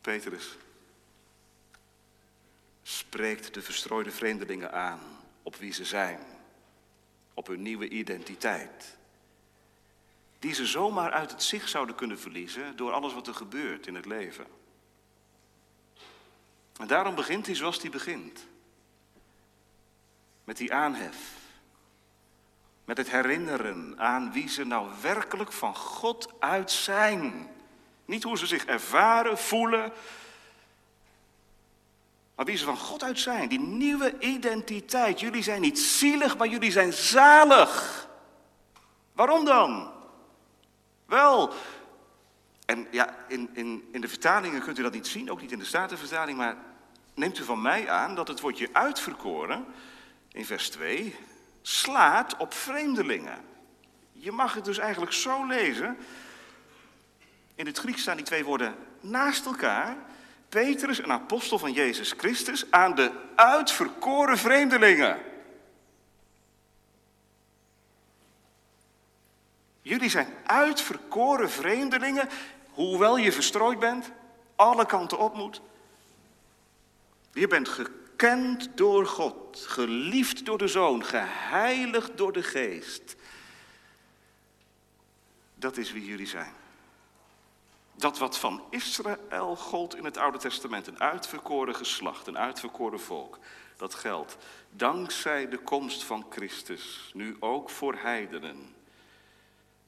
Petrus 0.00 0.56
spreekt 2.82 3.54
de 3.54 3.62
verstrooide 3.62 4.10
vreemdelingen 4.10 4.72
aan 4.72 5.00
op 5.42 5.56
wie 5.56 5.72
ze 5.72 5.84
zijn, 5.84 6.20
op 7.34 7.46
hun 7.46 7.62
nieuwe 7.62 7.88
identiteit. 7.88 8.98
Die 10.38 10.54
ze 10.54 10.66
zomaar 10.66 11.10
uit 11.12 11.30
het 11.30 11.42
zicht 11.42 11.70
zouden 11.70 11.94
kunnen 11.94 12.18
verliezen 12.18 12.76
door 12.76 12.92
alles 12.92 13.14
wat 13.14 13.26
er 13.26 13.34
gebeurt 13.34 13.86
in 13.86 13.94
het 13.94 14.06
leven. 14.06 14.46
En 16.80 16.86
daarom 16.86 17.14
begint 17.14 17.46
hij 17.46 17.54
zoals 17.54 17.80
hij 17.80 17.90
begint. 17.90 18.46
Met 20.44 20.56
die 20.56 20.74
aanhef. 20.74 21.16
Met 22.84 22.96
het 22.96 23.10
herinneren 23.10 23.94
aan 23.98 24.32
wie 24.32 24.48
ze 24.48 24.64
nou 24.64 24.88
werkelijk 25.00 25.52
van 25.52 25.76
God 25.76 26.32
uit 26.38 26.70
zijn. 26.70 27.48
Niet 28.04 28.22
hoe 28.22 28.38
ze 28.38 28.46
zich 28.46 28.64
ervaren, 28.64 29.38
voelen. 29.38 29.92
Maar 32.34 32.44
wie 32.44 32.56
ze 32.56 32.64
van 32.64 32.76
God 32.76 33.02
uit 33.02 33.18
zijn. 33.18 33.48
Die 33.48 33.60
nieuwe 33.60 34.18
identiteit. 34.18 35.20
Jullie 35.20 35.42
zijn 35.42 35.60
niet 35.60 35.78
zielig, 35.78 36.36
maar 36.36 36.48
jullie 36.48 36.70
zijn 36.70 36.92
zalig. 36.92 38.08
Waarom 39.12 39.44
dan? 39.44 39.92
Wel, 41.06 41.54
en 42.70 42.86
ja, 42.90 43.14
in, 43.28 43.50
in, 43.52 43.88
in 43.92 44.00
de 44.00 44.08
vertalingen 44.08 44.62
kunt 44.62 44.78
u 44.78 44.82
dat 44.82 44.92
niet 44.92 45.06
zien, 45.06 45.30
ook 45.30 45.40
niet 45.40 45.52
in 45.52 45.58
de 45.58 45.64
Statenvertaling, 45.64 46.38
maar 46.38 46.56
neemt 47.14 47.38
u 47.38 47.44
van 47.44 47.62
mij 47.62 47.88
aan 47.88 48.14
dat 48.14 48.28
het 48.28 48.40
woordje 48.40 48.68
uitverkoren 48.72 49.64
in 50.32 50.44
vers 50.44 50.70
2 50.70 51.16
slaat 51.62 52.36
op 52.36 52.54
vreemdelingen. 52.54 53.44
Je 54.12 54.32
mag 54.32 54.54
het 54.54 54.64
dus 54.64 54.78
eigenlijk 54.78 55.12
zo 55.12 55.46
lezen. 55.46 55.98
In 57.54 57.66
het 57.66 57.78
Grieks 57.78 58.02
staan 58.02 58.16
die 58.16 58.24
twee 58.24 58.44
woorden 58.44 58.74
naast 59.00 59.46
elkaar. 59.46 59.96
Petrus, 60.48 60.98
een 60.98 61.12
apostel 61.12 61.58
van 61.58 61.72
Jezus 61.72 62.14
Christus, 62.16 62.70
aan 62.70 62.94
de 62.94 63.10
uitverkoren 63.34 64.38
vreemdelingen. 64.38 65.18
Jullie 69.82 70.10
zijn 70.10 70.28
uitverkoren 70.46 71.50
vreemdelingen, 71.50 72.28
hoewel 72.70 73.16
je 73.16 73.32
verstrooid 73.32 73.78
bent, 73.78 74.10
alle 74.56 74.86
kanten 74.86 75.18
op 75.18 75.34
moet. 75.34 75.60
Je 77.32 77.46
bent 77.46 77.68
gekend 78.20 78.76
door 78.76 79.06
God, 79.06 79.64
geliefd 79.66 80.44
door 80.44 80.58
de 80.58 80.68
Zoon, 80.68 81.04
geheiligd 81.04 82.16
door 82.16 82.32
de 82.32 82.42
Geest. 82.42 83.16
Dat 85.54 85.76
is 85.76 85.92
wie 85.92 86.04
jullie 86.04 86.26
zijn. 86.26 86.52
Dat 87.94 88.18
wat 88.18 88.38
van 88.38 88.62
Israël 88.70 89.56
gold 89.56 89.96
in 89.96 90.04
het 90.04 90.16
Oude 90.16 90.38
Testament, 90.38 90.86
een 90.86 91.00
uitverkoren 91.00 91.74
geslacht, 91.74 92.26
een 92.26 92.38
uitverkoren 92.38 93.00
volk, 93.00 93.38
dat 93.76 93.94
geldt 93.94 94.36
dankzij 94.70 95.48
de 95.48 95.58
komst 95.58 96.04
van 96.04 96.26
Christus 96.30 97.10
nu 97.14 97.36
ook 97.38 97.70
voor 97.70 97.94
heidenen 97.94 98.74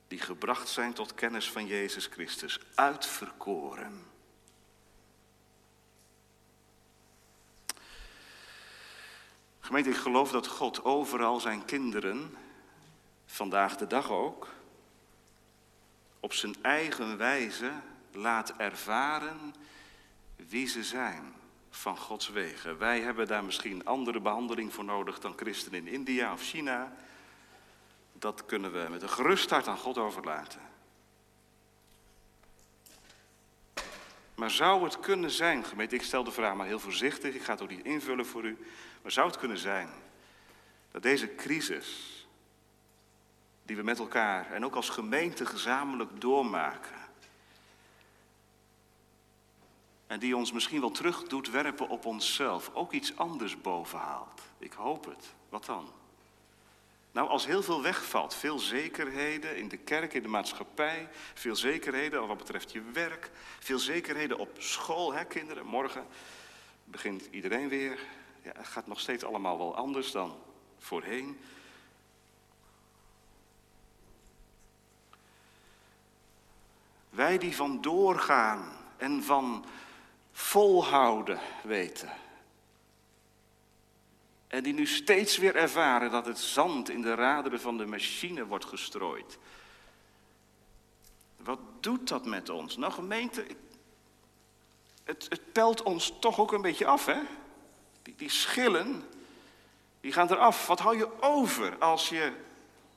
die 0.08 0.20
gebracht 0.20 0.68
zijn 0.68 0.92
tot 0.92 1.14
kennis 1.14 1.50
van 1.50 1.66
Jezus 1.66 2.06
Christus, 2.06 2.60
uitverkoren. 2.74 4.11
Gemeente, 9.62 9.90
ik 9.90 9.96
geloof 9.96 10.30
dat 10.30 10.46
God 10.46 10.84
overal 10.84 11.40
zijn 11.40 11.64
kinderen, 11.64 12.36
vandaag 13.26 13.76
de 13.76 13.86
dag 13.86 14.10
ook, 14.10 14.48
op 16.20 16.32
zijn 16.32 16.54
eigen 16.62 17.16
wijze 17.16 17.70
laat 18.12 18.54
ervaren 18.56 19.54
wie 20.36 20.66
ze 20.66 20.84
zijn 20.84 21.32
van 21.70 21.96
Gods 21.96 22.28
wegen. 22.28 22.78
Wij 22.78 23.00
hebben 23.00 23.26
daar 23.26 23.44
misschien 23.44 23.84
andere 23.84 24.20
behandeling 24.20 24.72
voor 24.74 24.84
nodig 24.84 25.20
dan 25.20 25.32
christenen 25.36 25.86
in 25.86 25.92
India 25.92 26.32
of 26.32 26.42
China. 26.42 26.92
Dat 28.12 28.46
kunnen 28.46 28.72
we 28.72 28.86
met 28.90 29.02
een 29.02 29.08
gerust 29.08 29.50
hart 29.50 29.68
aan 29.68 29.78
God 29.78 29.98
overlaten. 29.98 30.60
Maar 34.34 34.50
zou 34.50 34.84
het 34.84 35.00
kunnen 35.00 35.30
zijn, 35.30 35.64
gemeente, 35.64 35.94
ik 35.94 36.02
stel 36.02 36.24
de 36.24 36.32
vraag 36.32 36.54
maar 36.54 36.66
heel 36.66 36.80
voorzichtig, 36.80 37.34
ik 37.34 37.42
ga 37.42 37.52
het 37.52 37.62
ook 37.62 37.70
niet 37.70 37.84
invullen 37.84 38.26
voor 38.26 38.44
u, 38.44 38.58
maar 39.02 39.12
zou 39.12 39.26
het 39.26 39.38
kunnen 39.38 39.58
zijn 39.58 39.88
dat 40.90 41.02
deze 41.02 41.34
crisis 41.34 42.26
die 43.62 43.76
we 43.76 43.82
met 43.82 43.98
elkaar 43.98 44.52
en 44.52 44.64
ook 44.64 44.74
als 44.74 44.88
gemeente 44.88 45.46
gezamenlijk 45.46 46.20
doormaken, 46.20 47.02
en 50.12 50.18
die 50.18 50.36
ons 50.36 50.52
misschien 50.52 50.80
wel 50.80 50.90
terug 50.90 51.22
doet 51.22 51.50
werpen 51.50 51.88
op 51.88 52.04
onszelf, 52.04 52.70
ook 52.74 52.92
iets 52.92 53.16
anders 53.16 53.60
bovenhaalt. 53.60 54.42
Ik 54.58 54.72
hoop 54.72 55.04
het. 55.04 55.34
Wat 55.48 55.64
dan? 55.64 55.92
Nou, 57.12 57.28
als 57.28 57.46
heel 57.46 57.62
veel 57.62 57.82
wegvalt, 57.82 58.34
veel 58.34 58.58
zekerheden 58.58 59.56
in 59.56 59.68
de 59.68 59.76
kerk, 59.76 60.14
in 60.14 60.22
de 60.22 60.28
maatschappij, 60.28 61.08
veel 61.34 61.56
zekerheden 61.56 62.26
wat 62.26 62.36
betreft 62.36 62.72
je 62.72 62.82
werk, 62.92 63.30
veel 63.58 63.78
zekerheden 63.78 64.38
op 64.38 64.50
school, 64.58 65.12
hè, 65.12 65.24
kinderen. 65.24 65.66
Morgen 65.66 66.06
begint 66.84 67.28
iedereen 67.30 67.68
weer. 67.68 67.98
Ja, 68.42 68.52
het 68.56 68.66
gaat 68.66 68.86
nog 68.86 69.00
steeds 69.00 69.24
allemaal 69.24 69.58
wel 69.58 69.76
anders 69.76 70.10
dan 70.10 70.36
voorheen. 70.78 71.40
Wij 77.10 77.38
die 77.38 77.56
van 77.56 77.80
doorgaan 77.80 78.72
en 78.96 79.22
van 79.22 79.64
volhouden 80.32 81.40
weten. 81.62 82.12
En 84.46 84.62
die 84.62 84.72
nu 84.72 84.86
steeds 84.86 85.36
weer 85.36 85.56
ervaren 85.56 86.10
dat 86.10 86.26
het 86.26 86.38
zand 86.38 86.90
in 86.90 87.02
de 87.02 87.14
raderen 87.14 87.60
van 87.60 87.76
de 87.76 87.86
machine 87.86 88.46
wordt 88.46 88.64
gestrooid. 88.64 89.38
Wat 91.36 91.58
doet 91.80 92.08
dat 92.08 92.26
met 92.26 92.48
ons? 92.48 92.76
Nou 92.76 92.92
gemeente, 92.92 93.46
het, 95.04 95.26
het 95.28 95.52
pelt 95.52 95.82
ons 95.82 96.14
toch 96.20 96.38
ook 96.38 96.52
een 96.52 96.62
beetje 96.62 96.86
af, 96.86 97.06
hè? 97.06 97.20
Die, 98.16 98.28
schillen, 98.28 99.04
die 100.00 100.12
gaan 100.12 100.30
eraf. 100.30 100.66
Wat 100.66 100.78
hou 100.78 100.96
je 100.96 101.22
over 101.22 101.78
als 101.78 102.08
je 102.08 102.32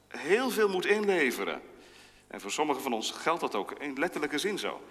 heel 0.07 0.49
veel 0.49 0.69
moet 0.69 0.85
inleveren? 0.85 1.61
En 2.27 2.41
voor 2.41 2.51
sommigen 2.51 2.81
van 2.81 2.93
ons 2.93 3.11
geldt 3.11 3.41
dat 3.41 3.55
ook 3.55 3.71
in 3.71 3.99
letterlijke 3.99 4.37
zin 4.37 4.59
zo. 4.59 4.81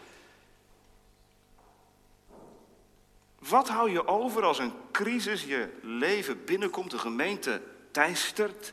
Wat 3.38 3.69
hou 3.69 3.90
je 3.90 4.07
over 4.07 4.45
als 4.45 4.59
een 4.59 4.73
crisis 4.93 5.45
je 5.45 5.78
leven 5.83 6.45
binnenkomt, 6.45 6.90
de 6.90 6.99
gemeente 6.99 7.62
teistert? 7.90 8.73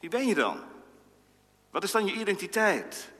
Wie 0.00 0.10
ben 0.10 0.26
je 0.26 0.34
dan? 0.34 0.60
Wat 1.70 1.82
is 1.82 1.90
dan 1.90 2.06
je 2.06 2.12
identiteit? 2.12 3.12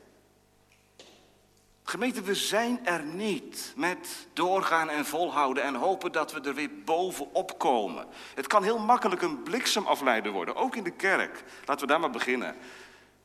Gemeente, 1.87 2.23
we 2.23 2.35
zijn 2.35 2.87
er 2.87 3.03
niet 3.03 3.73
met 3.76 4.26
doorgaan 4.32 4.91
en 4.91 5.06
volhouden 5.06 5.63
en 5.63 5.75
hopen 5.75 6.13
dat 6.13 6.32
we 6.32 6.41
er 6.41 6.54
weer 6.54 6.71
bovenop 6.85 7.58
komen. 7.58 8.06
Het 8.35 8.47
kan 8.47 8.63
heel 8.63 8.78
makkelijk 8.78 9.23
een 9.23 9.43
bliksemafleider 9.43 10.32
worden, 10.32 10.56
ook 10.56 10.76
in 10.76 10.85
de 10.85 10.91
kerk. 10.91 11.45
Laten 11.65 11.87
we 11.87 11.93
daar 11.93 12.00
maar 12.00 12.11
beginnen. 12.11 12.56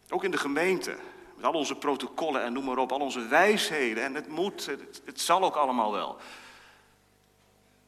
Ook 0.09 0.23
in 0.23 0.31
de 0.31 0.37
gemeente. 0.37 0.95
Met 1.35 1.45
al 1.45 1.53
onze 1.53 1.75
protocollen 1.75 2.43
en 2.43 2.53
noem 2.53 2.65
maar 2.65 2.77
op, 2.77 2.91
al 2.91 2.99
onze 2.99 3.27
wijsheden. 3.27 4.03
En 4.03 4.15
het 4.15 4.27
moet, 4.27 4.65
het, 5.05 5.21
zal 5.21 5.43
ook 5.43 5.55
allemaal 5.55 5.91
wel. 5.91 6.17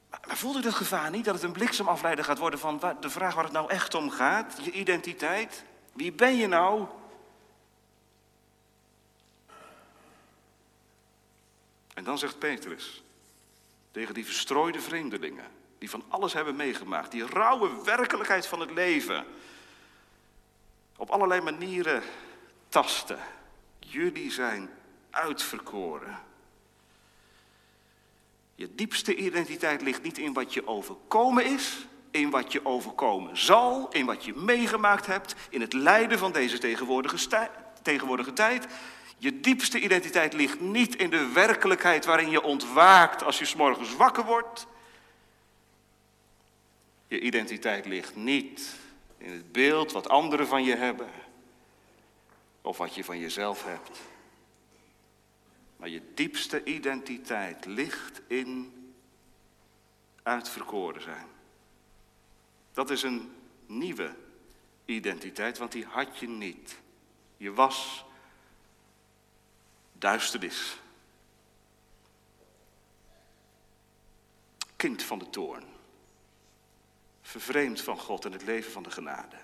Maar, 0.09 0.19
maar 0.27 0.37
voelt 0.37 0.57
u 0.57 0.61
dat 0.61 0.73
gevaar 0.73 1.09
niet 1.09 1.25
dat 1.25 1.33
het 1.33 1.43
een 1.43 1.51
bliksemafleider 1.51 2.25
gaat 2.25 2.37
worden 2.37 2.59
van 2.59 2.81
de 2.99 3.09
vraag 3.09 3.35
waar 3.35 3.43
het 3.43 3.53
nou 3.53 3.69
echt 3.69 3.95
om 3.95 4.09
gaat? 4.09 4.59
Je 4.61 4.71
identiteit? 4.71 5.63
Wie 5.93 6.11
ben 6.11 6.35
je 6.35 6.47
nou? 6.47 6.85
En 11.93 12.03
dan 12.03 12.17
zegt 12.17 12.39
Petrus 12.39 13.03
tegen 13.91 14.13
die 14.13 14.25
verstrooide 14.25 14.81
vreemdelingen, 14.81 15.45
die 15.77 15.89
van 15.89 16.03
alles 16.07 16.33
hebben 16.33 16.55
meegemaakt, 16.55 17.11
die 17.11 17.25
rauwe 17.25 17.83
werkelijkheid 17.83 18.47
van 18.47 18.59
het 18.59 18.71
leven, 18.71 19.25
op 20.97 21.09
allerlei 21.09 21.41
manieren 21.41 22.03
tasten. 22.69 23.19
Jullie 23.79 24.31
zijn 24.31 24.69
uitverkoren. 25.09 26.19
Je 28.55 28.75
diepste 28.75 29.15
identiteit 29.15 29.81
ligt 29.81 30.03
niet 30.03 30.17
in 30.17 30.33
wat 30.33 30.53
je 30.53 30.67
overkomen 30.67 31.45
is, 31.45 31.85
in 32.11 32.29
wat 32.29 32.51
je 32.51 32.65
overkomen 32.65 33.37
zal, 33.37 33.89
in 33.91 34.05
wat 34.05 34.25
je 34.25 34.33
meegemaakt 34.35 35.05
hebt, 35.05 35.35
in 35.49 35.61
het 35.61 35.73
lijden 35.73 36.19
van 36.19 36.31
deze 36.31 36.57
tegenwoordige, 36.57 37.49
tegenwoordige 37.81 38.33
tijd. 38.33 38.67
Je 39.21 39.39
diepste 39.39 39.79
identiteit 39.79 40.33
ligt 40.33 40.59
niet 40.59 40.95
in 40.95 41.09
de 41.09 41.31
werkelijkheid 41.31 42.05
waarin 42.05 42.29
je 42.29 42.41
ontwaakt 42.41 43.23
als 43.23 43.39
je 43.39 43.45
s'morgens 43.45 43.95
wakker 43.95 44.25
wordt. 44.25 44.67
Je 47.07 47.19
identiteit 47.19 47.85
ligt 47.85 48.15
niet 48.15 48.75
in 49.17 49.31
het 49.31 49.51
beeld 49.51 49.91
wat 49.91 50.09
anderen 50.09 50.47
van 50.47 50.63
je 50.63 50.75
hebben 50.75 51.09
of 52.61 52.77
wat 52.77 52.95
je 52.95 53.03
van 53.03 53.19
jezelf 53.19 53.63
hebt. 53.63 53.99
Maar 55.77 55.89
je 55.89 56.01
diepste 56.13 56.63
identiteit 56.63 57.65
ligt 57.65 58.21
in 58.27 58.73
uitverkoren 60.23 61.01
zijn. 61.01 61.27
Dat 62.73 62.89
is 62.89 63.03
een 63.03 63.31
nieuwe 63.65 64.15
identiteit, 64.85 65.57
want 65.57 65.71
die 65.71 65.85
had 65.85 66.17
je 66.17 66.27
niet. 66.27 66.75
Je 67.37 67.53
was 67.53 68.05
duisternis. 70.01 70.77
Kind 74.75 75.03
van 75.03 75.19
de 75.19 75.29
toorn. 75.29 75.65
Vervreemd 77.21 77.81
van 77.81 77.99
God 77.99 78.25
en 78.25 78.31
het 78.31 78.43
leven 78.43 78.71
van 78.71 78.83
de 78.83 78.91
genade. 78.91 79.37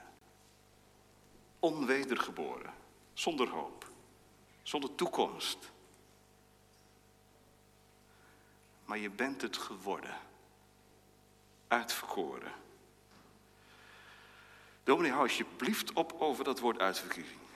Onwedergeboren 1.59 2.73
zonder 3.13 3.49
hoop, 3.49 3.89
zonder 4.63 4.95
toekomst. 4.95 5.57
Maar 8.85 8.97
je 8.97 9.09
bent 9.09 9.41
het 9.41 9.57
geworden, 9.57 10.15
uitverkoren. 11.67 12.51
Dominee, 14.83 15.11
hou 15.11 15.23
alsjeblieft 15.23 15.93
op 15.93 16.15
over 16.19 16.43
dat 16.43 16.59
woord 16.59 16.79
uitverkiezing. 16.79 17.46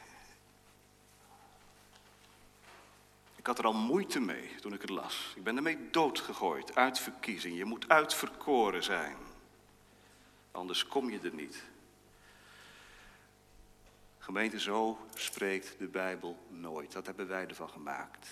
Ik 3.41 3.47
had 3.47 3.59
er 3.59 3.65
al 3.65 3.73
moeite 3.73 4.19
mee 4.19 4.55
toen 4.55 4.73
ik 4.73 4.81
het 4.81 4.89
las. 4.89 5.33
Ik 5.35 5.43
ben 5.43 5.55
ermee 5.55 5.89
doodgegooid. 5.89 6.75
Uitverkiezing. 6.75 7.57
Je 7.57 7.65
moet 7.65 7.89
uitverkoren 7.89 8.83
zijn. 8.83 9.17
Anders 10.51 10.87
kom 10.87 11.09
je 11.09 11.19
er 11.19 11.33
niet. 11.33 11.63
Gemeente, 14.17 14.59
zo 14.59 15.07
spreekt 15.15 15.75
de 15.79 15.87
Bijbel 15.87 16.45
nooit. 16.49 16.91
Dat 16.91 17.05
hebben 17.05 17.27
wij 17.27 17.47
ervan 17.47 17.69
gemaakt. 17.69 18.27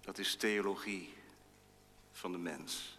Dat 0.00 0.18
is 0.18 0.36
theologie 0.36 1.14
van 2.12 2.32
de 2.32 2.38
mens. 2.38 2.98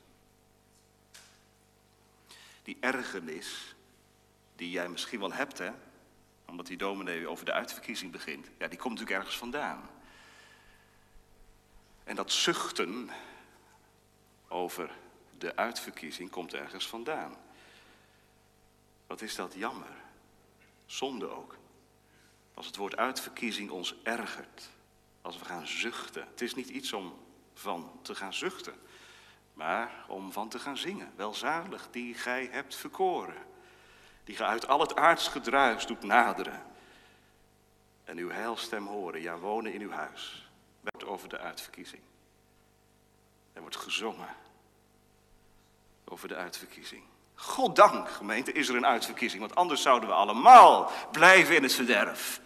Die 2.63 2.77
ergernis 2.79 3.75
die 4.55 4.69
jij 4.69 4.89
misschien 4.89 5.19
wel 5.19 5.34
hebt, 5.34 5.58
hè, 5.58 5.71
omdat 6.49 6.67
die 6.67 6.77
dominee 6.77 7.27
over 7.27 7.45
de 7.45 7.53
uitverkiezing 7.53 8.12
begint, 8.12 8.47
ja, 8.57 8.67
die 8.67 8.79
komt 8.79 8.93
natuurlijk 8.93 9.19
ergens 9.19 9.38
vandaan. 9.38 9.89
En 12.03 12.15
dat 12.15 12.31
zuchten 12.31 13.09
over 14.47 14.91
de 15.38 15.55
uitverkiezing 15.55 16.29
komt 16.29 16.53
ergens 16.53 16.88
vandaan. 16.88 17.35
Wat 19.07 19.21
is 19.21 19.35
dat 19.35 19.53
jammer. 19.53 19.95
Zonde 20.85 21.29
ook. 21.29 21.57
Als 22.53 22.65
het 22.65 22.75
woord 22.75 22.97
uitverkiezing 22.97 23.69
ons 23.69 23.95
ergert. 24.03 24.69
Als 25.21 25.38
we 25.38 25.45
gaan 25.45 25.67
zuchten. 25.67 26.27
Het 26.27 26.41
is 26.41 26.55
niet 26.55 26.69
iets 26.69 26.93
om 26.93 27.19
van 27.53 27.99
te 28.01 28.15
gaan 28.15 28.33
zuchten. 28.33 28.75
maar 29.53 30.05
om 30.07 30.31
van 30.31 30.49
te 30.49 30.59
gaan 30.59 30.77
zingen. 30.77 31.13
Welzalig 31.15 31.88
die 31.91 32.13
gij 32.13 32.47
hebt 32.51 32.75
verkoren, 32.75 33.45
die 34.30 34.38
gij 34.38 34.48
uit 34.48 34.68
al 34.68 34.80
het 34.80 34.96
aards 34.96 35.28
gedruis 35.28 35.86
doet 35.86 36.04
naderen. 36.04 36.63
En 38.04 38.18
uw 38.18 38.30
heilstem 38.30 38.88
horen, 38.88 39.22
ja 39.22 39.38
wonen 39.38 39.74
in 39.74 39.82
uw 39.82 39.92
huis. 39.92 40.50
Werd 40.82 41.06
over 41.06 41.30
de 41.30 41.38
uitverkiezing. 41.38 42.02
Er 43.54 43.62
wordt 43.62 43.76
gezongen 43.76 44.36
over 46.06 46.28
de 46.28 46.36
uitverkiezing. 46.36 47.04
Goddank, 47.36 48.10
gemeente, 48.10 48.52
is 48.52 48.70
er 48.70 48.76
een 48.76 48.86
uitverkiezing, 48.86 49.42
want 49.42 49.56
anders 49.56 49.82
zouden 49.82 50.10
we 50.10 50.15
allemaal 50.15 50.92
blijven 51.12 51.56
in 51.56 51.63
het 51.63 51.74
verderf. 51.74 52.42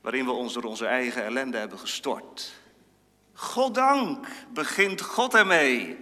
Waarin 0.00 0.24
we 0.24 0.32
ons 0.32 0.52
door 0.52 0.64
onze 0.64 0.86
eigen 0.86 1.24
ellende 1.24 1.58
hebben 1.58 1.78
gestort. 1.78 2.52
Goddank 3.34 4.26
begint 4.48 5.00
God 5.00 5.34
ermee. 5.34 5.98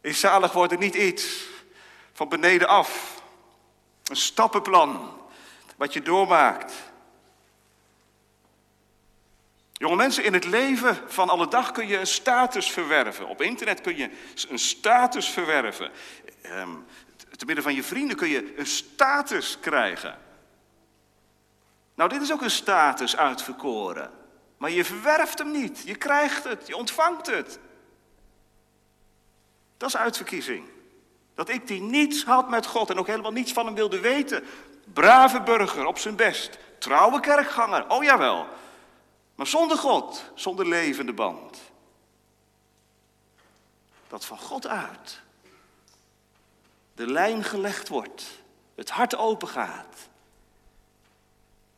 Is 0.00 0.20
zalig 0.20 0.52
worden 0.52 0.78
niet 0.78 0.94
iets 0.94 1.46
van 2.12 2.28
beneden 2.28 2.68
af. 2.68 3.22
Een 4.04 4.16
stappenplan 4.16 5.20
wat 5.76 5.92
je 5.92 6.02
doormaakt. 6.02 6.72
Jonge 9.72 9.96
mensen, 9.96 10.24
in 10.24 10.32
het 10.32 10.44
leven 10.44 11.02
van 11.06 11.28
alle 11.28 11.48
dag 11.48 11.70
kun 11.70 11.86
je 11.86 11.98
een 11.98 12.06
status 12.06 12.70
verwerven. 12.70 13.28
Op 13.28 13.42
internet 13.42 13.80
kun 13.80 13.96
je 13.96 14.10
een 14.48 14.58
status 14.58 15.28
verwerven. 15.28 15.90
Um, 16.44 16.86
te 17.36 17.44
midden 17.44 17.64
van 17.64 17.74
je 17.74 17.82
vrienden 17.82 18.16
kun 18.16 18.28
je 18.28 18.58
een 18.58 18.66
status 18.66 19.58
krijgen. 19.60 20.18
Nou, 21.94 22.10
dit 22.10 22.22
is 22.22 22.32
ook 22.32 22.42
een 22.42 22.50
status 22.50 23.16
uitverkoren. 23.16 24.10
Maar 24.56 24.70
je 24.70 24.84
verwerft 24.84 25.38
hem 25.38 25.50
niet. 25.50 25.82
Je 25.84 25.94
krijgt 25.94 26.44
het. 26.44 26.66
Je 26.66 26.76
ontvangt 26.76 27.26
het. 27.26 27.58
Dat 29.76 29.88
is 29.88 29.96
uitverkiezing. 29.96 30.68
Dat 31.34 31.48
ik 31.48 31.66
die 31.66 31.80
niets 31.80 32.24
had 32.24 32.48
met 32.48 32.66
God 32.66 32.90
en 32.90 32.98
ook 32.98 33.06
helemaal 33.06 33.32
niets 33.32 33.52
van 33.52 33.66
hem 33.66 33.74
wilde 33.74 34.00
weten. 34.00 34.44
Brave 34.92 35.40
burger 35.40 35.86
op 35.86 35.98
zijn 35.98 36.16
best. 36.16 36.58
Trouwe 36.78 37.20
kerkganger. 37.20 37.90
Oh 37.90 38.04
jawel. 38.04 38.46
Maar 39.34 39.46
zonder 39.46 39.78
God, 39.78 40.24
zonder 40.34 40.68
levende 40.68 41.12
band. 41.12 41.60
Dat 44.08 44.24
van 44.24 44.38
God 44.38 44.66
uit 44.66 45.22
de 46.94 47.06
lijn 47.06 47.44
gelegd 47.44 47.88
wordt, 47.88 48.42
het 48.74 48.90
hart 48.90 49.16
open 49.16 49.48
gaat, 49.48 50.08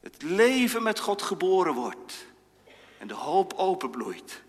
het 0.01 0.23
leven 0.23 0.83
met 0.83 0.99
God 0.99 1.23
geboren 1.23 1.75
wordt 1.75 2.27
en 2.99 3.07
de 3.07 3.15
hoop 3.15 3.53
openbloeit. 3.53 4.43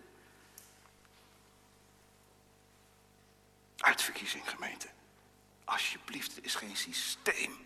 Uitverkiezing, 3.77 4.49
gemeente. 4.49 4.87
Alsjeblieft, 5.67 6.35
het 6.35 6.45
is 6.45 6.55
geen 6.55 6.75
systeem. 6.75 7.65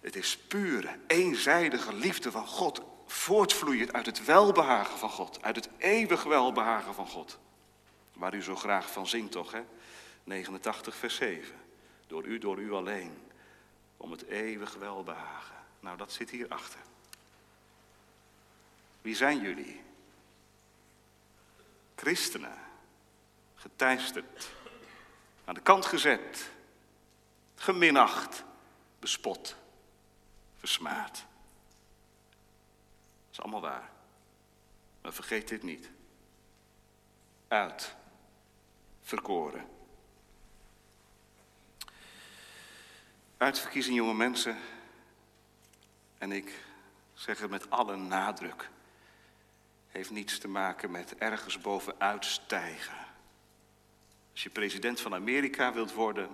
Het 0.00 0.16
is 0.16 0.38
pure, 0.38 0.98
eenzijdige 1.06 1.94
liefde 1.94 2.30
van 2.30 2.46
God, 2.46 2.82
voortvloeiend 3.06 3.92
uit 3.92 4.06
het 4.06 4.24
welbehagen 4.24 4.98
van 4.98 5.10
God, 5.10 5.42
uit 5.42 5.56
het 5.56 5.68
eeuwig 5.78 6.22
welbehagen 6.22 6.94
van 6.94 7.08
God. 7.08 7.38
Waar 8.12 8.34
u 8.34 8.42
zo 8.42 8.56
graag 8.56 8.92
van 8.92 9.06
zingt 9.06 9.32
toch, 9.32 9.52
hè? 9.52 9.64
89 10.24 10.96
vers 10.96 11.14
7. 11.14 11.54
Door 12.06 12.24
u, 12.24 12.38
door 12.38 12.58
u 12.58 12.72
alleen, 12.72 13.18
om 13.96 14.10
het 14.10 14.26
eeuwig 14.26 14.74
welbehagen. 14.74 15.56
Nou, 15.80 15.96
dat 15.96 16.12
zit 16.12 16.30
hierachter. 16.30 16.80
Wie 19.02 19.14
zijn 19.14 19.40
jullie? 19.40 19.82
Christenen, 21.94 22.64
geteisterd, 23.66 24.50
aan 25.44 25.54
de 25.54 25.60
kant 25.60 25.86
gezet, 25.86 26.50
geminacht, 27.54 28.44
bespot 28.98 29.56
versmaad. 30.56 31.14
Dat 31.14 31.26
is 33.30 33.40
allemaal 33.40 33.60
waar. 33.60 33.90
Maar 35.02 35.12
vergeet 35.12 35.48
dit 35.48 35.62
niet. 35.62 35.90
Uit. 37.48 37.94
Verkoren. 39.00 39.68
Uitverkiezing, 43.36 43.96
jonge 43.96 44.14
mensen. 44.14 44.58
En 46.18 46.32
ik 46.32 46.64
zeg 47.14 47.38
het 47.38 47.50
met 47.50 47.70
alle 47.70 47.96
nadruk. 47.96 48.70
Heeft 49.88 50.10
niets 50.10 50.38
te 50.38 50.48
maken 50.48 50.90
met 50.90 51.16
ergens 51.16 51.60
bovenuit 51.60 52.24
stijgen. 52.24 53.05
Als 54.36 54.44
je 54.44 54.50
president 54.50 55.00
van 55.00 55.14
Amerika 55.14 55.72
wilt 55.72 55.92
worden, 55.92 56.28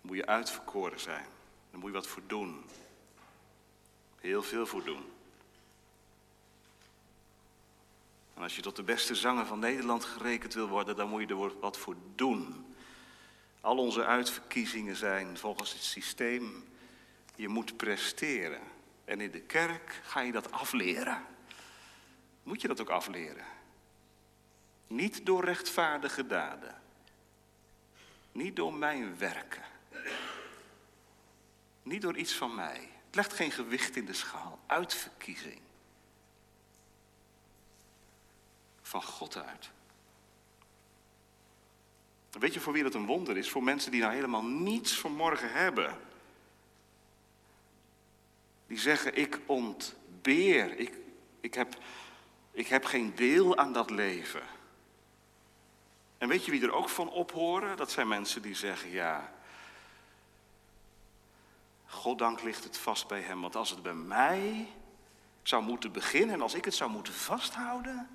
moet 0.00 0.16
je 0.16 0.26
uitverkoren 0.26 1.00
zijn. 1.00 1.26
Dan 1.70 1.80
moet 1.80 1.88
je 1.88 1.96
wat 1.96 2.06
voor 2.06 2.22
doen 2.26 2.64
heel 4.22 4.42
veel 4.42 4.66
voor 4.66 4.84
doen. 4.84 5.04
En 8.34 8.42
als 8.42 8.56
je 8.56 8.62
tot 8.62 8.76
de 8.76 8.82
beste 8.82 9.14
zanger 9.14 9.46
van 9.46 9.58
Nederland 9.58 10.04
gerekend 10.04 10.54
wil 10.54 10.68
worden, 10.68 10.96
dan 10.96 11.08
moet 11.08 11.20
je 11.20 11.26
er 11.26 11.60
wat 11.60 11.78
voor 11.78 11.96
doen. 12.14 12.74
Al 13.60 13.76
onze 13.76 14.04
uitverkiezingen 14.04 14.96
zijn 14.96 15.38
volgens 15.38 15.72
het 15.72 15.82
systeem, 15.82 16.64
je 17.34 17.48
moet 17.48 17.76
presteren. 17.76 18.62
En 19.04 19.20
in 19.20 19.30
de 19.30 19.40
kerk 19.40 20.00
ga 20.02 20.20
je 20.20 20.32
dat 20.32 20.52
afleren. 20.52 21.24
Moet 22.42 22.60
je 22.60 22.68
dat 22.68 22.80
ook 22.80 22.90
afleren? 22.90 23.44
Niet 24.86 25.26
door 25.26 25.44
rechtvaardige 25.44 26.26
daden. 26.26 26.81
Niet 28.32 28.56
door 28.56 28.74
mijn 28.74 29.18
werken. 29.18 29.62
Niet 31.82 32.02
door 32.02 32.16
iets 32.16 32.34
van 32.34 32.54
mij. 32.54 32.88
Het 33.06 33.14
legt 33.14 33.32
geen 33.32 33.50
gewicht 33.50 33.96
in 33.96 34.04
de 34.04 34.12
schaal. 34.12 34.58
Uitverkiezing. 34.66 35.60
Van 38.82 39.02
God 39.02 39.36
uit. 39.36 39.70
Weet 42.30 42.54
je 42.54 42.60
voor 42.60 42.72
wie 42.72 42.82
dat 42.82 42.94
een 42.94 43.06
wonder 43.06 43.36
is? 43.36 43.50
Voor 43.50 43.62
mensen 43.62 43.90
die 43.90 44.00
nou 44.00 44.14
helemaal 44.14 44.44
niets 44.44 44.98
vanmorgen 44.98 45.52
hebben. 45.52 45.98
Die 48.66 48.78
zeggen, 48.78 49.16
ik 49.16 49.40
ontbeer, 49.46 50.78
ik, 50.78 50.98
ik, 51.40 51.54
heb, 51.54 51.76
ik 52.50 52.66
heb 52.66 52.84
geen 52.84 53.14
deel 53.14 53.56
aan 53.56 53.72
dat 53.72 53.90
leven. 53.90 54.42
En 56.22 56.28
weet 56.28 56.44
je 56.44 56.50
wie 56.50 56.62
er 56.62 56.72
ook 56.72 56.88
van 56.88 57.10
ophoren? 57.10 57.76
Dat 57.76 57.90
zijn 57.90 58.08
mensen 58.08 58.42
die 58.42 58.54
zeggen, 58.54 58.90
ja, 58.90 59.32
Goddank 61.86 62.42
ligt 62.42 62.64
het 62.64 62.78
vast 62.78 63.08
bij 63.08 63.20
hem. 63.20 63.40
Want 63.40 63.56
als 63.56 63.70
het 63.70 63.82
bij 63.82 63.94
mij 63.94 64.68
zou 65.42 65.62
moeten 65.62 65.92
beginnen 65.92 66.34
en 66.34 66.42
als 66.42 66.54
ik 66.54 66.64
het 66.64 66.74
zou 66.74 66.90
moeten 66.90 67.12
vasthouden. 67.12 68.08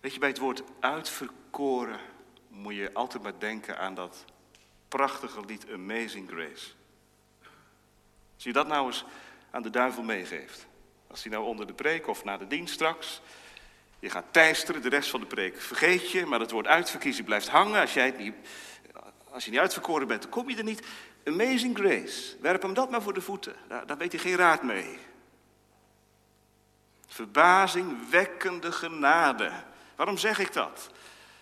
Weet 0.00 0.12
je, 0.12 0.18
bij 0.18 0.28
het 0.28 0.38
woord 0.38 0.62
uitverkoren 0.80 2.00
moet 2.48 2.74
je 2.74 2.92
altijd 2.92 3.22
maar 3.22 3.38
denken 3.38 3.78
aan 3.78 3.94
dat 3.94 4.24
prachtige 4.88 5.44
lied 5.44 5.70
Amazing 5.70 6.28
Grace. 6.28 6.72
Als 8.34 8.44
je 8.44 8.52
dat 8.52 8.66
nou 8.66 8.86
eens 8.86 9.04
aan 9.50 9.62
de 9.62 9.70
duivel 9.70 10.02
meegeeft. 10.02 10.66
Als 11.16 11.24
hij 11.24 11.34
nou 11.34 11.46
onder 11.46 11.66
de 11.66 11.72
preek 11.72 12.06
of 12.06 12.24
na 12.24 12.36
de 12.36 12.46
dienst 12.46 12.74
straks 12.74 13.20
je 13.98 14.10
gaat 14.10 14.24
teisteren, 14.30 14.82
de 14.82 14.88
rest 14.88 15.10
van 15.10 15.20
de 15.20 15.26
preek 15.26 15.60
vergeet 15.60 16.10
je, 16.10 16.26
maar 16.26 16.40
het 16.40 16.50
woord 16.50 16.66
uitverkiezen 16.66 17.24
blijft 17.24 17.48
hangen. 17.48 17.80
Als, 17.80 17.94
jij 17.94 18.34
als 19.30 19.44
je 19.44 19.50
niet 19.50 19.60
uitverkoren 19.60 20.06
bent, 20.06 20.22
dan 20.22 20.30
kom 20.30 20.50
je 20.50 20.56
er 20.56 20.64
niet. 20.64 20.86
Amazing 21.24 21.76
grace, 21.76 22.36
werp 22.40 22.62
hem 22.62 22.74
dat 22.74 22.90
maar 22.90 23.02
voor 23.02 23.14
de 23.14 23.20
voeten. 23.20 23.56
Daar, 23.68 23.86
daar 23.86 23.96
weet 23.96 24.12
hij 24.12 24.20
geen 24.20 24.36
raad 24.36 24.62
mee. 24.62 24.98
Verbazingwekkende 27.06 28.72
genade. 28.72 29.52
Waarom 29.94 30.18
zeg 30.18 30.38
ik 30.38 30.52
dat? 30.52 30.90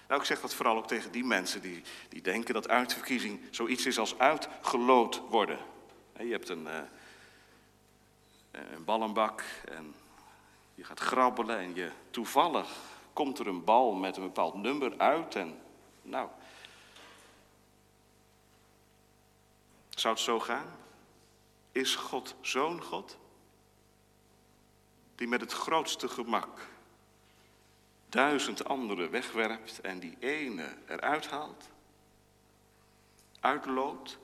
Nou, 0.08 0.20
ik 0.20 0.26
zeg 0.26 0.40
dat 0.40 0.54
vooral 0.54 0.76
ook 0.76 0.88
tegen 0.88 1.12
die 1.12 1.24
mensen 1.24 1.60
die, 1.60 1.82
die 2.08 2.22
denken 2.22 2.54
dat 2.54 2.68
uitverkiezing 2.68 3.40
zoiets 3.50 3.86
is 3.86 3.98
als 3.98 4.18
uitgeloot 4.18 5.22
worden. 5.28 5.58
Je 6.18 6.30
hebt 6.30 6.48
een, 6.48 6.64
uh, 6.64 6.72
een 8.54 8.84
ballenbak 8.84 9.44
en 9.68 9.94
je 10.74 10.84
gaat 10.84 11.00
grabbelen 11.00 11.58
en 11.58 11.74
je 11.74 11.90
toevallig 12.10 12.68
komt 13.12 13.38
er 13.38 13.46
een 13.46 13.64
bal 13.64 13.92
met 13.92 14.16
een 14.16 14.22
bepaald 14.22 14.54
nummer 14.54 14.98
uit 14.98 15.34
en 15.34 15.60
nou. 16.02 16.28
Zou 19.90 20.14
het 20.14 20.22
zo 20.22 20.40
gaan? 20.40 20.76
Is 21.72 21.94
God 21.94 22.34
zo'n 22.40 22.82
God? 22.82 23.18
Die 25.14 25.28
met 25.28 25.40
het 25.40 25.52
grootste 25.52 26.08
gemak 26.08 26.66
duizend 28.08 28.64
anderen 28.64 29.10
wegwerpt 29.10 29.80
en 29.80 29.98
die 29.98 30.16
ene 30.20 30.76
eruit 30.86 31.30
haalt? 31.30 31.68
Uitloopt? 33.40 34.18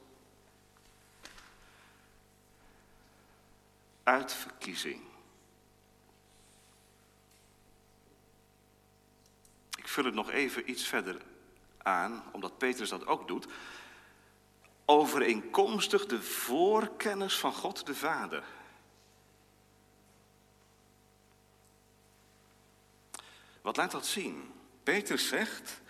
Uitverkiezing. 4.11 5.01
Ik 9.77 9.88
vul 9.88 10.05
het 10.05 10.14
nog 10.14 10.31
even 10.31 10.70
iets 10.70 10.87
verder 10.87 11.23
aan, 11.79 12.25
omdat 12.33 12.59
Petrus 12.59 12.88
dat 12.88 13.07
ook 13.07 13.29
doet. 13.29 13.46
Overeenkomstig 14.85 16.07
de 16.07 16.23
voorkennis 16.23 17.38
van 17.38 17.53
God 17.53 17.87
de 17.87 17.94
Vader. 17.94 18.44
Wat 23.62 23.77
laat 23.77 23.90
dat 23.90 24.07
zien? 24.07 24.53
Petrus 24.83 25.29
zegt, 25.29 25.81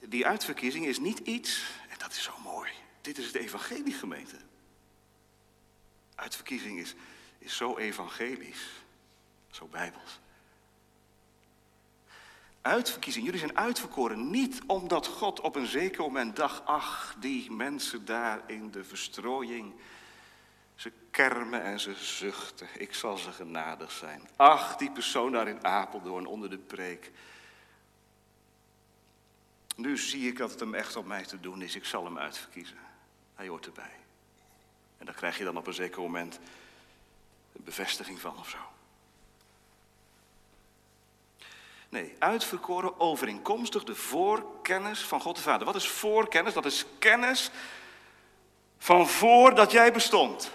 die 0.00 0.26
uitverkiezing 0.26 0.86
is 0.86 0.98
niet 0.98 1.18
iets, 1.18 1.64
en 1.88 1.98
dat 1.98 2.12
is 2.12 2.22
zo 2.22 2.38
mooi, 2.38 2.70
dit 3.00 3.18
is 3.18 3.26
het 3.26 3.34
evangelie 3.34 3.94
gemeente. 3.94 4.36
Uitverkiezing 6.14 6.78
is, 6.78 6.94
zo 7.50 7.76
evangelisch, 7.76 8.66
zo 9.50 9.66
bijbels. 9.66 10.20
Uitverkiezing, 12.60 13.24
jullie 13.24 13.40
zijn 13.40 13.56
uitverkoren 13.56 14.30
niet 14.30 14.62
omdat 14.66 15.06
God 15.06 15.40
op 15.40 15.56
een 15.56 15.66
zeker 15.66 16.02
moment 16.02 16.36
dacht, 16.36 16.66
ach, 16.66 17.16
die 17.18 17.50
mensen 17.50 18.04
daar 18.04 18.42
in 18.46 18.70
de 18.70 18.84
verstrooiing, 18.84 19.74
ze 20.74 20.92
kermen 21.10 21.62
en 21.62 21.80
ze 21.80 21.94
zuchten, 21.94 22.68
ik 22.76 22.94
zal 22.94 23.16
ze 23.16 23.32
genadig 23.32 23.92
zijn. 23.92 24.28
Ach, 24.36 24.76
die 24.76 24.90
persoon 24.90 25.32
daar 25.32 25.48
in 25.48 25.64
Apeldoorn 25.64 26.26
onder 26.26 26.50
de 26.50 26.58
preek. 26.58 27.10
Nu 29.76 29.98
zie 29.98 30.28
ik 30.28 30.38
dat 30.38 30.50
het 30.50 30.60
hem 30.60 30.74
echt 30.74 30.96
op 30.96 31.06
mij 31.06 31.24
te 31.24 31.40
doen 31.40 31.62
is, 31.62 31.74
ik 31.74 31.84
zal 31.84 32.04
hem 32.04 32.18
uitverkiezen. 32.18 32.78
Hij 33.34 33.48
hoort 33.48 33.66
erbij. 33.66 33.96
En 34.98 35.06
daar 35.06 35.14
krijg 35.14 35.38
je 35.38 35.44
dan 35.44 35.56
op 35.56 35.66
een 35.66 35.74
zeker 35.74 36.02
moment 36.02 36.38
een 37.58 37.64
bevestiging 37.64 38.20
van 38.20 38.38
of 38.38 38.48
zo. 38.48 38.58
Nee, 41.88 42.14
uitverkoren 42.18 43.00
overeenkomstig 43.00 43.84
de 43.84 43.94
voorkennis 43.94 45.00
van 45.00 45.20
God 45.20 45.36
de 45.36 45.42
Vader. 45.42 45.66
Wat 45.66 45.74
is 45.74 45.88
voorkennis? 45.88 46.54
Dat 46.54 46.64
is 46.64 46.84
kennis 46.98 47.50
van 48.78 49.08
voordat 49.08 49.70
jij 49.70 49.92
bestond. 49.92 50.50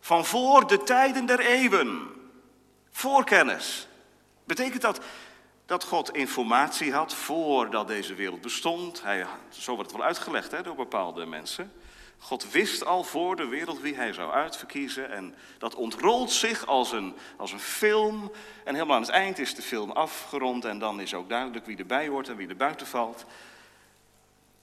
Van 0.00 0.24
voor 0.24 0.66
de 0.66 0.82
tijden 0.82 1.26
der 1.26 1.40
eeuwen. 1.40 2.08
Voorkennis. 2.90 3.88
Betekent 4.44 4.82
dat 4.82 5.00
dat 5.66 5.84
God 5.84 6.10
informatie 6.10 6.92
had 6.92 7.14
voordat 7.14 7.88
deze 7.88 8.14
wereld 8.14 8.40
bestond? 8.40 9.02
Hij, 9.02 9.26
zo 9.48 9.74
wordt 9.74 9.90
het 9.90 9.98
wel 9.98 10.08
uitgelegd 10.08 10.50
hè, 10.50 10.62
door 10.62 10.74
bepaalde 10.74 11.26
mensen. 11.26 11.72
God 12.18 12.50
wist 12.50 12.84
al 12.84 13.04
voor 13.04 13.36
de 13.36 13.46
wereld 13.46 13.80
wie 13.80 13.94
hij 13.94 14.12
zou 14.12 14.32
uitverkiezen. 14.32 15.10
En 15.10 15.34
dat 15.58 15.74
ontrolt 15.74 16.30
zich 16.30 16.66
als 16.66 16.92
een, 16.92 17.14
als 17.36 17.52
een 17.52 17.60
film. 17.60 18.32
En 18.64 18.74
helemaal 18.74 18.96
aan 18.96 19.02
het 19.02 19.10
eind 19.10 19.38
is 19.38 19.54
de 19.54 19.62
film 19.62 19.90
afgerond. 19.90 20.64
En 20.64 20.78
dan 20.78 21.00
is 21.00 21.14
ook 21.14 21.28
duidelijk 21.28 21.66
wie 21.66 21.76
erbij 21.76 22.08
hoort 22.08 22.28
en 22.28 22.36
wie 22.36 22.48
er 22.48 22.56
buiten 22.56 22.86
valt. 22.86 23.24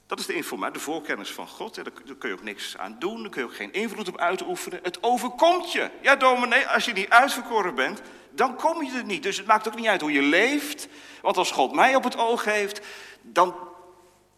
Dat 0.07 0.19
is 0.19 0.25
de 0.25 0.33
informatie, 0.33 0.73
de 0.73 0.79
voorkennis 0.79 1.31
van 1.31 1.47
God. 1.47 1.75
Daar 1.75 1.91
kun 2.17 2.29
je 2.29 2.35
ook 2.35 2.43
niks 2.43 2.77
aan 2.77 2.95
doen, 2.99 3.21
daar 3.21 3.31
kun 3.31 3.41
je 3.41 3.47
ook 3.47 3.55
geen 3.55 3.73
invloed 3.73 4.07
op 4.07 4.17
uitoefenen. 4.17 4.79
Het 4.83 5.03
overkomt 5.03 5.71
je. 5.71 5.89
Ja, 6.01 6.15
dominee, 6.15 6.67
als 6.67 6.85
je 6.85 6.93
niet 6.93 7.09
uitverkoren 7.09 7.75
bent, 7.75 8.01
dan 8.29 8.55
kom 8.55 8.83
je 8.83 8.97
er 8.97 9.03
niet. 9.03 9.23
Dus 9.23 9.37
het 9.37 9.45
maakt 9.45 9.67
ook 9.67 9.75
niet 9.75 9.87
uit 9.87 10.01
hoe 10.01 10.11
je 10.11 10.21
leeft. 10.21 10.87
Want 11.21 11.37
als 11.37 11.51
God 11.51 11.73
mij 11.73 11.95
op 11.95 12.03
het 12.03 12.17
oog 12.17 12.43
heeft, 12.43 12.81
dan 13.21 13.55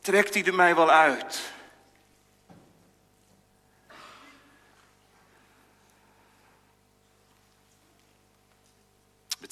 trekt 0.01 0.33
hij 0.33 0.45
er 0.45 0.55
mij 0.55 0.75
wel 0.75 0.91
uit. 0.91 1.53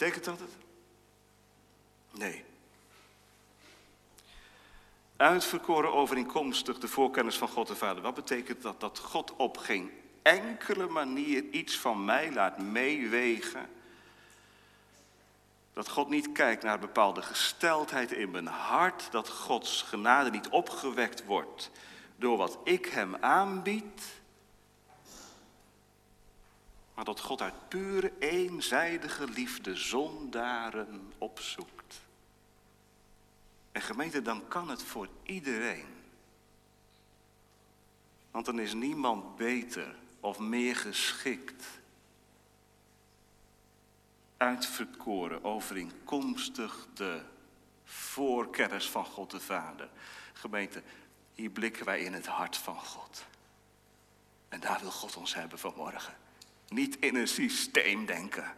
Betekent 0.03 0.25
dat 0.25 0.39
het? 0.39 0.55
Nee. 2.11 2.43
Uitverkoren 5.17 5.93
overeenkomstig 5.93 6.79
de 6.79 6.87
voorkennis 6.87 7.37
van 7.37 7.47
God 7.47 7.67
de 7.67 7.75
Vader. 7.75 8.01
Wat 8.01 8.13
betekent 8.13 8.61
dat? 8.61 8.79
Dat 8.79 8.99
God 8.99 9.35
op 9.35 9.57
geen 9.57 9.91
enkele 10.21 10.87
manier 10.87 11.43
iets 11.51 11.77
van 11.77 12.05
mij 12.05 12.31
laat 12.31 12.61
meewegen. 12.61 13.69
Dat 15.73 15.89
God 15.89 16.09
niet 16.09 16.31
kijkt 16.31 16.63
naar 16.63 16.79
bepaalde 16.79 17.21
gesteldheid 17.21 18.11
in 18.11 18.31
mijn 18.31 18.47
hart. 18.47 19.11
Dat 19.11 19.29
Gods 19.29 19.81
genade 19.81 20.29
niet 20.29 20.49
opgewekt 20.49 21.25
wordt 21.25 21.71
door 22.15 22.37
wat 22.37 22.57
ik 22.63 22.85
hem 22.85 23.15
aanbied. 23.15 24.21
Maar 26.93 27.05
dat 27.05 27.19
God 27.19 27.41
uit 27.41 27.67
pure 27.67 28.13
eenzijdige 28.19 29.27
liefde 29.27 29.75
zondaren 29.75 31.13
opzoekt. 31.17 32.01
En 33.71 33.81
gemeente, 33.81 34.21
dan 34.21 34.47
kan 34.47 34.69
het 34.69 34.83
voor 34.83 35.07
iedereen. 35.23 35.85
Want 38.31 38.45
dan 38.45 38.59
is 38.59 38.73
niemand 38.73 39.35
beter 39.35 39.95
of 40.19 40.39
meer 40.39 40.75
geschikt. 40.75 41.65
Uitverkoren 44.37 45.43
overeenkomstig 45.43 46.87
de 46.93 47.21
voorkennis 47.83 48.89
van 48.89 49.05
God 49.05 49.31
de 49.31 49.39
Vader. 49.39 49.89
Gemeente, 50.33 50.83
hier 51.33 51.49
blikken 51.49 51.85
wij 51.85 52.01
in 52.01 52.13
het 52.13 52.25
hart 52.25 52.57
van 52.57 52.79
God. 52.79 53.25
En 54.49 54.59
daar 54.59 54.79
wil 54.79 54.91
God 54.91 55.15
ons 55.15 55.33
hebben 55.33 55.59
vanmorgen. 55.59 56.13
Niet 56.73 56.97
in 56.99 57.15
een 57.15 57.27
systeem 57.27 58.05
denken. 58.05 58.53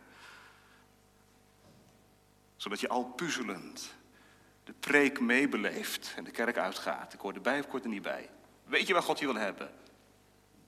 Zodat 2.56 2.80
je 2.80 2.89
al 2.89 3.04
puzzelend 3.04 3.95
de 4.63 4.73
preek 4.80 5.19
meebeleeft 5.19 6.13
en 6.15 6.23
de 6.23 6.32
kerk 6.32 6.58
uitgaat. 6.58 7.13
Ik 7.13 7.19
hoor 7.19 7.34
erbij 7.34 7.60
of 7.60 7.65
ik 7.65 7.71
hoor 7.71 7.82
er 7.82 7.88
niet 7.88 8.01
bij. 8.01 8.30
Weet 8.63 8.88
je 8.88 8.93
waar 8.93 9.04
God 9.04 9.19
je 9.19 9.25
wil 9.25 9.36
hebben? 9.36 9.67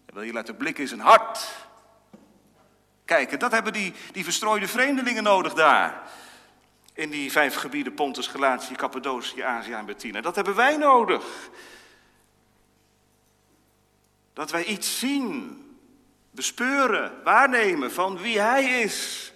Hij 0.06 0.14
wil 0.14 0.24
je 0.24 0.34
laten 0.34 0.58
blikken 0.58 0.84
in 0.84 0.90
zijn 0.90 1.00
hart. 1.00 1.68
Kijk, 3.06 3.40
dat 3.40 3.52
hebben 3.52 3.74
die, 3.74 3.94
die 4.12 4.24
verstrooide 4.24 4.68
vreemdelingen 4.68 5.24
nodig 5.24 5.54
daar. 5.54 6.10
In 6.94 7.10
die 7.10 7.32
vijf 7.32 7.56
gebieden, 7.56 7.94
Pontus, 7.94 8.28
Galatië, 8.28 8.76
Cappadocië, 8.76 9.42
Azië 9.42 9.74
en 9.74 9.86
Bettina. 9.86 10.22
Dat 10.22 10.36
hebben 10.36 10.56
wij 10.56 10.78
nodig. 10.78 11.50
Dat 14.34 14.52
wij 14.52 14.64
iets 14.64 15.00
zien, 15.00 15.62
bespeuren, 16.38 17.24
waarnemen 17.24 17.92
van 17.92 18.18
wie 18.18 18.40
Hij 18.40 18.82
is. 18.82 19.32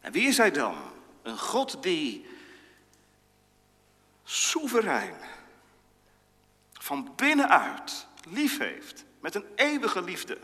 En 0.00 0.12
wie 0.12 0.26
is 0.26 0.36
Hij 0.36 0.50
dan? 0.50 0.76
Een 1.22 1.38
God 1.38 1.82
die 1.82 2.26
soeverein 4.24 5.14
van 6.72 7.12
binnenuit 7.16 8.06
lief 8.28 8.58
heeft, 8.58 9.04
met 9.20 9.34
een 9.34 9.46
eeuwige 9.54 10.02
liefde. 10.02 10.38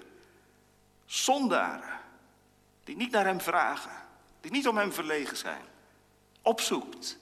Zondaren 1.05 2.01
die 2.85 2.97
niet 2.97 3.11
naar 3.11 3.25
Hem 3.25 3.41
vragen, 3.41 3.93
die 4.41 4.51
niet 4.51 4.69
om 4.69 4.77
Hem 4.77 4.93
verlegen 4.93 5.37
zijn, 5.37 5.65
opzoekt 6.43 7.19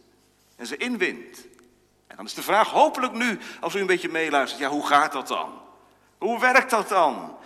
en 0.57 0.67
ze 0.67 0.77
inwint. 0.77 1.47
En 2.07 2.17
dan 2.17 2.25
is 2.25 2.35
de 2.35 2.43
vraag, 2.43 2.71
hopelijk 2.71 3.12
nu, 3.12 3.38
als 3.61 3.75
u 3.75 3.81
een 3.81 3.87
beetje 3.87 4.09
meeluistert, 4.09 4.61
ja, 4.61 4.69
hoe 4.69 4.87
gaat 4.87 5.12
dat 5.12 5.29
dan? 5.29 5.62
Hoe 6.19 6.40
werkt 6.40 6.71
dat 6.71 6.88
dan? 6.88 7.37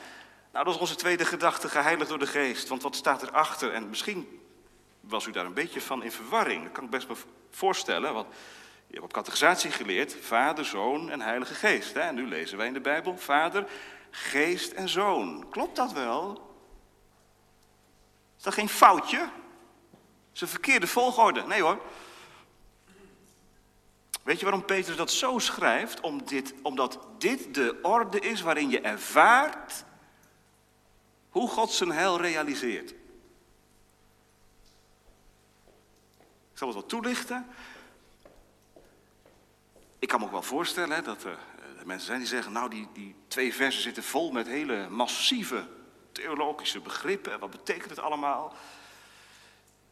Nou, 0.58 0.70
dat 0.70 0.78
is 0.78 0.88
onze 0.88 0.96
tweede 0.96 1.24
gedachte, 1.24 1.68
geheiligd 1.68 2.08
door 2.08 2.18
de 2.18 2.26
geest. 2.26 2.68
Want 2.68 2.82
wat 2.82 2.96
staat 2.96 3.22
erachter? 3.22 3.72
En 3.72 3.88
misschien 3.88 4.40
was 5.00 5.26
u 5.26 5.30
daar 5.30 5.44
een 5.44 5.54
beetje 5.54 5.80
van 5.80 6.02
in 6.02 6.12
verwarring. 6.12 6.62
Dat 6.62 6.72
kan 6.72 6.84
ik 6.84 6.90
best 6.90 7.08
me 7.08 7.14
voorstellen. 7.50 8.14
Want 8.14 8.26
je 8.86 8.92
hebt 8.92 9.04
op 9.04 9.12
catechisatie 9.12 9.70
geleerd, 9.70 10.16
Vader, 10.20 10.64
Zoon 10.64 11.10
en 11.10 11.20
Heilige 11.20 11.54
Geest. 11.54 11.96
En 11.96 12.14
nu 12.14 12.26
lezen 12.26 12.58
wij 12.58 12.66
in 12.66 12.72
de 12.72 12.80
Bijbel, 12.80 13.18
Vader, 13.18 13.66
Geest 14.10 14.72
en 14.72 14.88
Zoon. 14.88 15.46
Klopt 15.50 15.76
dat 15.76 15.92
wel? 15.92 16.52
Is 18.36 18.42
dat 18.42 18.54
geen 18.54 18.68
foutje? 18.68 19.28
Is 20.34 20.40
een 20.40 20.48
verkeerde 20.48 20.86
volgorde? 20.86 21.42
Nee 21.46 21.62
hoor. 21.62 21.80
Weet 24.22 24.38
je 24.38 24.44
waarom 24.44 24.64
Petrus 24.64 24.96
dat 24.96 25.10
zo 25.10 25.38
schrijft? 25.38 26.00
Om 26.00 26.24
dit, 26.24 26.54
omdat 26.62 26.98
dit 27.18 27.54
de 27.54 27.78
orde 27.82 28.20
is 28.20 28.40
waarin 28.40 28.70
je 28.70 28.80
ervaart 28.80 29.86
hoe 31.30 31.48
God 31.48 31.70
zijn 31.70 31.90
heil 31.90 32.20
realiseert. 32.20 32.90
Ik 36.50 36.64
zal 36.64 36.68
het 36.68 36.76
wat 36.76 36.88
toelichten. 36.88 37.46
Ik 39.98 40.08
kan 40.08 40.20
me 40.20 40.26
ook 40.26 40.32
wel 40.32 40.42
voorstellen 40.42 40.96
hè, 40.96 41.02
dat 41.02 41.24
er 41.24 41.38
eh, 41.78 41.84
mensen 41.84 42.06
zijn 42.06 42.18
die 42.18 42.28
zeggen, 42.28 42.52
nou 42.52 42.70
die, 42.70 42.88
die 42.92 43.14
twee 43.28 43.54
versen 43.54 43.82
zitten 43.82 44.02
vol 44.02 44.30
met 44.30 44.46
hele 44.46 44.88
massieve 44.88 45.66
theologische 46.12 46.80
begrippen. 46.80 47.38
Wat 47.38 47.50
betekent 47.50 47.90
het 47.90 47.98
allemaal? 47.98 48.54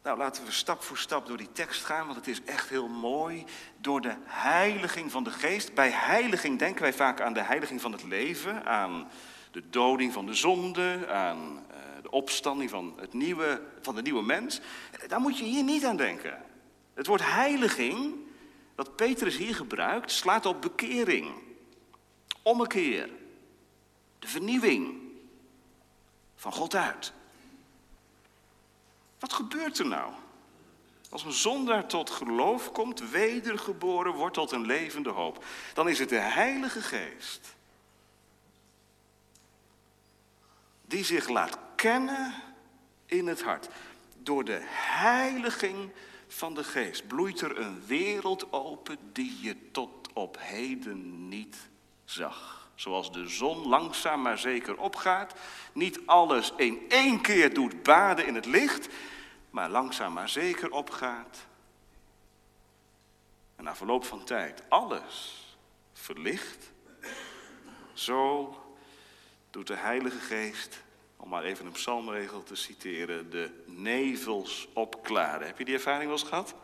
Nou, 0.03 0.17
laten 0.17 0.45
we 0.45 0.51
stap 0.51 0.83
voor 0.83 0.97
stap 0.97 1.27
door 1.27 1.37
die 1.37 1.51
tekst 1.51 1.85
gaan, 1.85 2.05
want 2.05 2.17
het 2.17 2.27
is 2.27 2.43
echt 2.43 2.69
heel 2.69 2.87
mooi. 2.87 3.45
Door 3.77 4.01
de 4.01 4.15
heiliging 4.25 5.11
van 5.11 5.23
de 5.23 5.31
geest. 5.31 5.73
Bij 5.73 5.89
heiliging 5.89 6.59
denken 6.59 6.81
wij 6.81 6.93
vaak 6.93 7.21
aan 7.21 7.33
de 7.33 7.41
heiliging 7.41 7.81
van 7.81 7.91
het 7.91 8.03
leven, 8.03 8.65
aan 8.65 9.07
de 9.51 9.69
doding 9.69 10.13
van 10.13 10.25
de 10.25 10.33
zonde, 10.33 11.07
aan 11.07 11.65
de 12.01 12.11
opstanding 12.11 12.69
van, 12.69 12.93
het 12.99 13.13
nieuwe, 13.13 13.61
van 13.81 13.95
de 13.95 14.01
nieuwe 14.01 14.23
mens. 14.23 14.59
Daar 15.07 15.19
moet 15.19 15.37
je 15.37 15.43
hier 15.43 15.63
niet 15.63 15.85
aan 15.85 15.97
denken. 15.97 16.41
Het 16.93 17.07
woord 17.07 17.25
heiliging, 17.25 18.15
dat 18.75 18.95
Petrus 18.95 19.37
hier 19.37 19.55
gebruikt, 19.55 20.11
slaat 20.11 20.45
op 20.45 20.61
bekering, 20.61 21.33
ommekeer, 22.41 23.09
de 24.19 24.27
vernieuwing 24.27 25.01
van 26.35 26.51
God 26.51 26.75
uit. 26.75 27.13
Wat 29.19 29.33
gebeurt 29.33 29.79
er 29.79 29.87
nou? 29.87 30.13
Als 31.09 31.23
een 31.23 31.31
zondaar 31.31 31.87
tot 31.87 32.09
geloof 32.09 32.71
komt, 32.71 33.09
wedergeboren 33.09 34.13
wordt 34.13 34.33
tot 34.33 34.51
een 34.51 34.65
levende 34.65 35.09
hoop, 35.09 35.45
dan 35.73 35.89
is 35.89 35.99
het 35.99 36.09
de 36.09 36.15
Heilige 36.15 36.81
Geest 36.81 37.55
die 40.87 41.03
zich 41.03 41.29
laat 41.29 41.57
kennen 41.75 42.33
in 43.05 43.27
het 43.27 43.43
hart. 43.43 43.69
Door 44.17 44.43
de 44.43 44.59
heiliging 44.71 45.91
van 46.27 46.53
de 46.53 46.63
Geest 46.63 47.07
bloeit 47.07 47.41
er 47.41 47.57
een 47.59 47.85
wereld 47.85 48.53
open 48.53 48.97
die 49.13 49.37
je 49.41 49.71
tot 49.71 50.13
op 50.13 50.37
heden 50.39 51.27
niet 51.27 51.57
zag. 52.05 52.69
Zoals 52.75 53.11
de 53.11 53.27
zon 53.27 53.67
langzaam 53.67 54.21
maar 54.21 54.37
zeker 54.37 54.77
opgaat, 54.77 55.35
niet 55.73 55.99
alles 56.05 56.53
in 56.57 56.85
één 56.89 57.21
keer 57.21 57.53
doet 57.53 57.83
baden 57.83 58.27
in 58.27 58.35
het 58.35 58.45
licht, 58.45 58.87
maar 59.49 59.69
langzaam 59.69 60.13
maar 60.13 60.29
zeker 60.29 60.71
opgaat. 60.71 61.45
En 63.55 63.63
na 63.63 63.75
verloop 63.75 64.05
van 64.05 64.23
tijd 64.23 64.63
alles 64.69 65.45
verlicht. 65.93 66.71
Zo 67.93 68.55
doet 69.51 69.67
de 69.67 69.75
Heilige 69.75 70.19
Geest, 70.19 70.83
om 71.17 71.29
maar 71.29 71.43
even 71.43 71.65
een 71.65 71.71
psalmregel 71.71 72.43
te 72.43 72.55
citeren, 72.55 73.29
de 73.29 73.49
nevels 73.65 74.67
opklaren. 74.73 75.47
Heb 75.47 75.57
je 75.57 75.65
die 75.65 75.73
ervaring 75.73 76.09
wel 76.09 76.19
eens 76.19 76.27
gehad? 76.27 76.55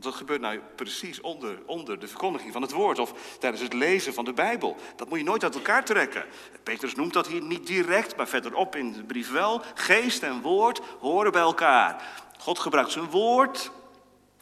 Dat 0.00 0.14
gebeurt 0.14 0.40
nou 0.40 0.60
precies 0.74 1.20
onder, 1.20 1.62
onder 1.66 2.00
de 2.00 2.08
verkondiging 2.08 2.52
van 2.52 2.62
het 2.62 2.72
woord 2.72 2.98
of 2.98 3.36
tijdens 3.38 3.62
het 3.62 3.72
lezen 3.72 4.14
van 4.14 4.24
de 4.24 4.32
Bijbel. 4.32 4.76
Dat 4.96 5.08
moet 5.08 5.18
je 5.18 5.24
nooit 5.24 5.42
uit 5.42 5.54
elkaar 5.54 5.84
trekken. 5.84 6.24
Petrus 6.62 6.94
noemt 6.94 7.12
dat 7.12 7.26
hier 7.26 7.42
niet 7.42 7.66
direct, 7.66 8.16
maar 8.16 8.28
verderop 8.28 8.76
in 8.76 8.92
de 8.92 9.02
brief 9.02 9.30
wel. 9.30 9.62
Geest 9.74 10.22
en 10.22 10.40
woord 10.40 10.80
horen 11.00 11.32
bij 11.32 11.40
elkaar. 11.40 12.02
God 12.38 12.58
gebruikt 12.58 12.92
zijn 12.92 13.10
woord 13.10 13.70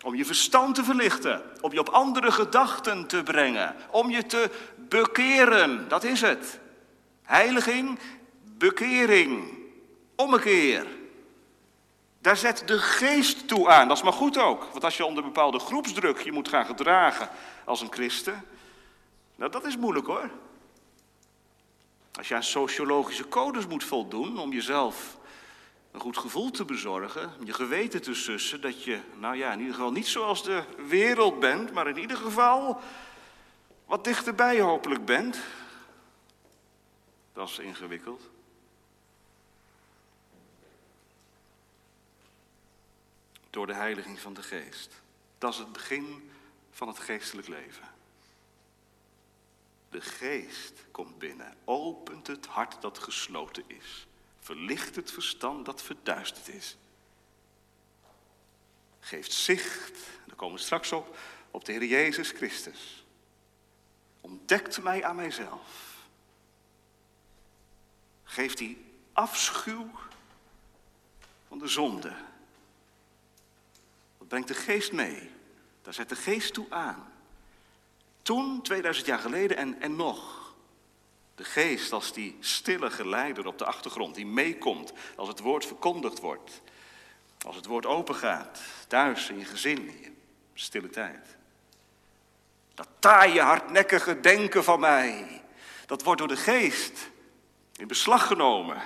om 0.02 0.14
je 0.14 0.24
verstand 0.24 0.74
te 0.74 0.84
verlichten, 0.84 1.42
om 1.60 1.72
je 1.72 1.80
op 1.80 1.88
andere 1.88 2.32
gedachten 2.32 3.06
te 3.06 3.22
brengen, 3.22 3.76
om 3.90 4.10
je 4.10 4.26
te 4.26 4.50
bekeren. 4.76 5.88
Dat 5.88 6.04
is 6.04 6.20
het. 6.20 6.60
Heiliging, 7.22 7.98
bekering, 8.58 9.58
ommekeer. 10.14 10.86
Daar 12.18 12.36
zet 12.36 12.62
de 12.66 12.78
geest 12.78 13.48
toe 13.48 13.68
aan. 13.68 13.88
Dat 13.88 13.96
is 13.96 14.02
maar 14.02 14.12
goed 14.12 14.38
ook. 14.38 14.64
Want 14.64 14.84
als 14.84 14.96
je 14.96 15.04
onder 15.04 15.22
bepaalde 15.22 15.58
groepsdruk 15.58 16.20
je 16.20 16.32
moet 16.32 16.48
gaan 16.48 16.66
gedragen 16.66 17.28
als 17.64 17.80
een 17.80 17.92
christen. 17.92 18.44
Nou, 19.36 19.50
dat 19.50 19.64
is 19.64 19.76
moeilijk 19.76 20.06
hoor. 20.06 20.30
Als 22.12 22.28
je 22.28 22.34
aan 22.34 22.42
sociologische 22.42 23.28
codes 23.28 23.66
moet 23.66 23.84
voldoen 23.84 24.38
om 24.38 24.52
jezelf 24.52 25.16
een 25.92 26.00
goed 26.00 26.18
gevoel 26.18 26.50
te 26.50 26.64
bezorgen, 26.64 27.32
om 27.38 27.46
je 27.46 27.52
geweten 27.52 28.02
te 28.02 28.14
sussen, 28.14 28.60
dat 28.60 28.84
je, 28.84 28.98
nou 29.18 29.36
ja, 29.36 29.52
in 29.52 29.58
ieder 29.58 29.74
geval 29.74 29.92
niet 29.92 30.06
zoals 30.06 30.44
de 30.44 30.62
wereld 30.86 31.40
bent, 31.40 31.72
maar 31.72 31.88
in 31.88 31.98
ieder 31.98 32.16
geval 32.16 32.80
wat 33.86 34.04
dichterbij 34.04 34.60
hopelijk 34.60 35.04
bent. 35.04 35.38
Dat 37.32 37.48
is 37.48 37.58
ingewikkeld. 37.58 38.30
door 43.52 43.66
de 43.66 43.74
heiliging 43.74 44.20
van 44.20 44.34
de 44.34 44.42
geest. 44.42 45.02
Dat 45.38 45.52
is 45.52 45.58
het 45.58 45.72
begin 45.72 46.30
van 46.70 46.88
het 46.88 46.98
geestelijk 46.98 47.48
leven. 47.48 47.88
De 49.90 50.00
geest 50.00 50.72
komt 50.90 51.18
binnen, 51.18 51.56
opent 51.64 52.26
het 52.26 52.46
hart 52.46 52.82
dat 52.82 52.98
gesloten 52.98 53.64
is, 53.66 54.06
verlicht 54.40 54.96
het 54.96 55.10
verstand 55.10 55.64
dat 55.64 55.82
verduisterd 55.82 56.48
is. 56.48 56.76
Geeft 59.00 59.32
zicht, 59.32 59.98
daar 60.26 60.36
komen 60.36 60.56
we 60.56 60.62
straks 60.62 60.92
op, 60.92 61.16
op 61.50 61.64
de 61.64 61.72
Heer 61.72 61.84
Jezus 61.84 62.30
Christus. 62.30 63.04
Ontdekt 64.20 64.82
mij 64.82 65.04
aan 65.04 65.16
mijzelf. 65.16 65.91
Geeft 68.32 68.58
die 68.58 68.84
afschuw 69.12 69.90
van 71.48 71.58
de 71.58 71.68
zonde 71.68 72.12
brengt 74.32 74.48
de 74.48 74.54
geest 74.54 74.92
mee. 74.92 75.30
Daar 75.82 75.94
zet 75.94 76.08
de 76.08 76.16
geest 76.16 76.54
toe 76.54 76.66
aan. 76.70 77.12
Toen, 78.22 78.62
2000 78.62 79.06
jaar 79.06 79.18
geleden 79.18 79.56
en, 79.56 79.80
en 79.80 79.96
nog. 79.96 80.54
De 81.34 81.44
geest 81.44 81.92
als 81.92 82.12
die 82.12 82.36
stille 82.40 82.90
geleider 82.90 83.46
op 83.46 83.58
de 83.58 83.64
achtergrond, 83.64 84.14
die 84.14 84.26
meekomt 84.26 84.92
als 85.16 85.28
het 85.28 85.40
woord 85.40 85.66
verkondigd 85.66 86.20
wordt. 86.20 86.60
Als 87.46 87.56
het 87.56 87.66
woord 87.66 87.86
opengaat, 87.86 88.60
thuis, 88.88 89.28
in 89.28 89.38
je 89.38 89.44
gezin, 89.44 90.02
in 90.02 90.16
stille 90.54 90.90
tijd. 90.90 91.36
Dat 92.74 92.88
taaie, 92.98 93.40
hardnekkige 93.40 94.20
denken 94.20 94.64
van 94.64 94.80
mij, 94.80 95.42
dat 95.86 96.02
wordt 96.02 96.18
door 96.18 96.28
de 96.28 96.36
geest 96.36 97.10
in 97.82 97.88
beslag 97.88 98.26
genomen. 98.26 98.82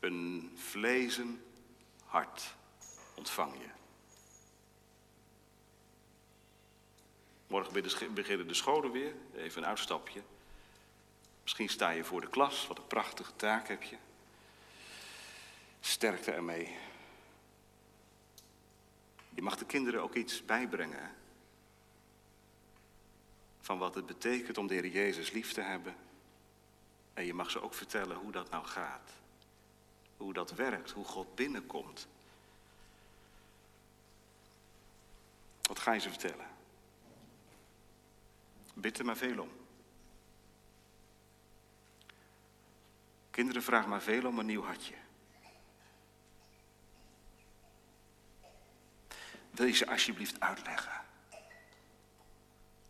Een 0.00 0.52
vlezen 0.54 1.44
hart 2.04 2.54
ontvang 3.14 3.52
je. 3.52 3.68
Morgen 7.46 7.82
beginnen 8.14 8.48
de 8.48 8.54
scholen 8.54 8.92
weer. 8.92 9.14
Even 9.34 9.62
een 9.62 9.68
uitstapje. 9.68 10.22
Misschien 11.42 11.68
sta 11.68 11.90
je 11.90 12.04
voor 12.04 12.20
de 12.20 12.28
klas. 12.28 12.66
Wat 12.66 12.78
een 12.78 12.86
prachtige 12.86 13.36
taak 13.36 13.68
heb 13.68 13.82
je. 13.82 13.96
Sterkte 15.80 16.32
ermee. 16.32 16.76
Je 19.34 19.42
mag 19.42 19.56
de 19.56 19.66
kinderen 19.66 20.02
ook 20.02 20.14
iets 20.14 20.44
bijbrengen. 20.44 21.17
Van 23.68 23.78
wat 23.78 23.94
het 23.94 24.06
betekent 24.06 24.58
om 24.58 24.66
de 24.66 24.74
Heer 24.74 24.86
Jezus 24.86 25.30
lief 25.30 25.52
te 25.52 25.60
hebben. 25.60 25.94
En 27.14 27.24
je 27.24 27.34
mag 27.34 27.50
ze 27.50 27.62
ook 27.62 27.74
vertellen 27.74 28.16
hoe 28.16 28.32
dat 28.32 28.50
nou 28.50 28.64
gaat 28.64 29.10
hoe 30.18 30.32
dat 30.32 30.50
werkt, 30.50 30.90
hoe 30.90 31.04
God 31.04 31.34
binnenkomt. 31.34 32.08
Wat 35.62 35.78
ga 35.78 35.92
je 35.92 36.00
ze 36.00 36.08
vertellen? 36.08 36.46
Bid 38.74 38.98
er 38.98 39.04
maar 39.04 39.16
veel 39.16 39.42
om. 39.42 39.50
Kinderen 43.30 43.62
vragen 43.62 43.88
maar 43.88 44.02
veel 44.02 44.26
om 44.26 44.38
een 44.38 44.46
nieuw 44.46 44.64
hartje. 44.64 44.94
Wil 49.50 49.66
je 49.66 49.72
ze 49.72 49.86
alsjeblieft 49.86 50.40
uitleggen? 50.40 51.07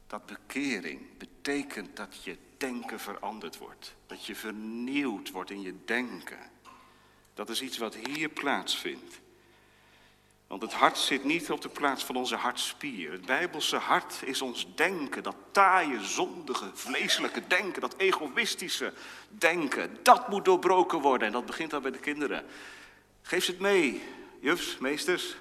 Dat 0.09 0.27
bekering 0.27 1.01
betekent 1.19 1.97
dat 1.97 2.25
je 2.25 2.37
denken 2.57 3.01
veranderd 3.01 3.59
wordt. 3.59 3.95
Dat 4.07 4.27
je 4.27 4.35
vernieuwd 4.35 5.31
wordt 5.31 5.51
in 5.51 5.61
je 5.61 5.75
denken. 5.85 6.39
Dat 7.35 7.49
is 7.49 7.63
iets 7.63 7.79
wat 7.79 7.95
hier 7.95 8.29
plaatsvindt. 8.29 9.21
Want 10.47 10.63
het 10.63 10.73
hart 10.73 10.99
zit 10.99 11.25
niet 11.25 11.51
op 11.51 11.61
de 11.61 11.69
plaats 11.69 12.05
van 12.05 12.17
onze 12.17 12.37
hartspier. 12.37 13.13
Het 13.13 13.27
Bijbelse 13.27 13.77
hart 13.77 14.23
is 14.25 14.43
ons 14.43 14.67
denken, 14.75 15.23
dat 15.23 15.37
taaie, 15.53 16.05
zondige, 16.05 16.71
vleeselijke 16.75 17.43
denken, 17.47 17.81
dat 17.81 17.95
egoïstische 17.97 18.93
denken. 19.29 19.97
Dat 20.03 20.29
moet 20.29 20.45
doorbroken 20.45 21.01
worden 21.01 21.27
en 21.27 21.33
dat 21.33 21.47
begint 21.47 21.73
al 21.73 21.81
bij 21.81 21.91
de 21.91 21.99
kinderen. 21.99 22.45
Geef 23.23 23.45
ze 23.45 23.51
het 23.51 23.61
mee, 23.61 24.03
jufs, 24.41 24.79
meesters. 24.79 25.37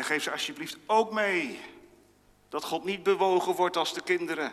En 0.00 0.06
geef 0.06 0.22
ze 0.22 0.30
alsjeblieft 0.30 0.76
ook 0.86 1.12
mee 1.12 1.60
dat 2.48 2.64
God 2.64 2.84
niet 2.84 3.02
bewogen 3.02 3.54
wordt 3.54 3.76
als 3.76 3.94
de 3.94 4.02
kinderen 4.02 4.52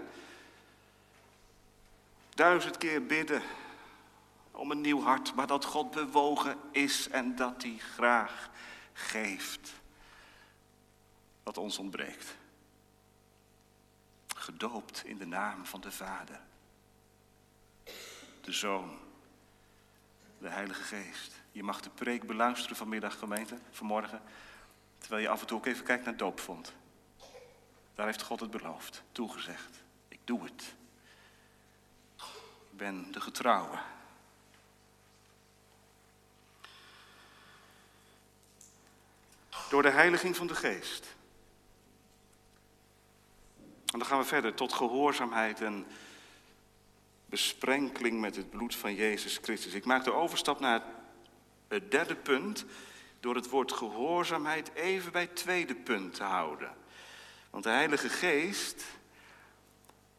duizend 2.29 2.77
keer 2.77 3.05
bidden 3.05 3.41
om 4.51 4.71
een 4.71 4.81
nieuw 4.81 5.01
hart, 5.01 5.35
maar 5.35 5.47
dat 5.47 5.65
God 5.65 5.91
bewogen 5.91 6.57
is 6.71 7.09
en 7.09 7.35
dat 7.35 7.63
hij 7.63 7.77
graag 7.77 8.49
geeft 8.93 9.73
wat 11.43 11.57
ons 11.57 11.77
ontbreekt. 11.77 12.35
Gedoopt 14.35 15.05
in 15.05 15.17
de 15.17 15.25
naam 15.25 15.65
van 15.65 15.81
de 15.81 15.91
Vader, 15.91 16.39
de 18.41 18.51
Zoon, 18.51 18.97
de 20.37 20.49
Heilige 20.49 20.83
Geest. 20.83 21.33
Je 21.51 21.63
mag 21.63 21.81
de 21.81 21.89
preek 21.89 22.27
beluisteren 22.27 22.77
vanmiddag, 22.77 23.19
gemeente, 23.19 23.57
vanmorgen, 23.71 24.21
terwijl 25.07 25.27
je 25.27 25.33
af 25.33 25.41
en 25.41 25.47
toe 25.47 25.57
ook 25.57 25.65
even 25.65 25.83
kijkt 25.83 26.05
naar 26.05 26.17
doopvond. 26.17 26.73
Daar 27.95 28.05
heeft 28.05 28.21
God 28.21 28.39
het 28.39 28.51
beloofd, 28.51 29.03
toegezegd 29.11 29.85
doe 30.27 30.43
het. 30.43 30.75
Ik 32.69 32.77
ben 32.77 33.11
de 33.11 33.21
getrouwe. 33.21 33.77
Door 39.69 39.81
de 39.81 39.89
heiliging 39.89 40.35
van 40.35 40.47
de 40.47 40.55
geest. 40.55 41.15
En 43.85 43.99
dan 43.99 44.05
gaan 44.05 44.19
we 44.19 44.25
verder 44.25 44.53
tot 44.53 44.73
gehoorzaamheid 44.73 45.61
en 45.61 45.85
besprenkeling 47.25 48.19
met 48.19 48.35
het 48.35 48.49
bloed 48.49 48.75
van 48.75 48.95
Jezus 48.95 49.37
Christus. 49.41 49.73
Ik 49.73 49.85
maak 49.85 50.03
de 50.03 50.13
overstap 50.13 50.59
naar 50.59 50.83
het 51.67 51.91
derde 51.91 52.15
punt 52.15 52.65
door 53.19 53.35
het 53.35 53.49
woord 53.49 53.71
gehoorzaamheid 53.71 54.73
even 54.73 55.11
bij 55.11 55.21
het 55.21 55.35
tweede 55.35 55.75
punt 55.75 56.13
te 56.13 56.23
houden. 56.23 56.71
Want 57.49 57.63
de 57.63 57.69
Heilige 57.69 58.09
Geest, 58.09 58.83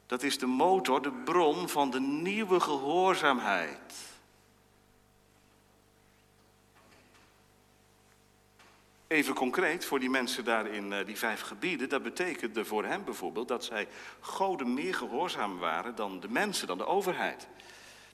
dat 0.07 0.23
is 0.23 0.39
de 0.39 0.47
motor, 0.47 1.03
de 1.03 1.13
bron 1.13 1.69
van 1.69 1.91
de 1.91 2.01
nieuwe 2.01 2.61
gehoorzaamheid. 2.61 3.95
Even 9.07 9.35
concreet, 9.35 9.85
voor 9.85 10.01
die 10.01 10.11
mensen 10.11 10.45
daar 10.45 10.67
in 10.67 10.93
eh, 10.93 11.07
die 11.07 11.17
vijf 11.17 11.41
gebieden, 11.41 11.89
dat 11.89 12.03
betekende 12.03 12.65
voor 12.65 12.85
hen 12.85 13.05
bijvoorbeeld 13.05 13.49
dat 13.49 13.65
zij 13.65 13.89
goden 14.21 14.75
meer 14.75 14.95
gehoorzaam 14.95 15.59
waren 15.59 15.95
dan 15.95 16.21
de 16.21 16.29
mensen, 16.29 16.67
dan 16.67 16.79
de 16.79 16.87
overheid. 16.87 17.49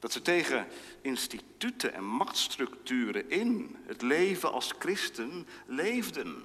Dat 0.04 0.12
ze 0.12 0.22
tegen 0.22 0.66
instituten 1.00 1.94
en 1.94 2.04
machtsstructuren 2.04 3.30
in 3.30 3.76
het 3.86 4.02
leven 4.02 4.52
als 4.52 4.72
christen 4.78 5.46
leefden. 5.66 6.44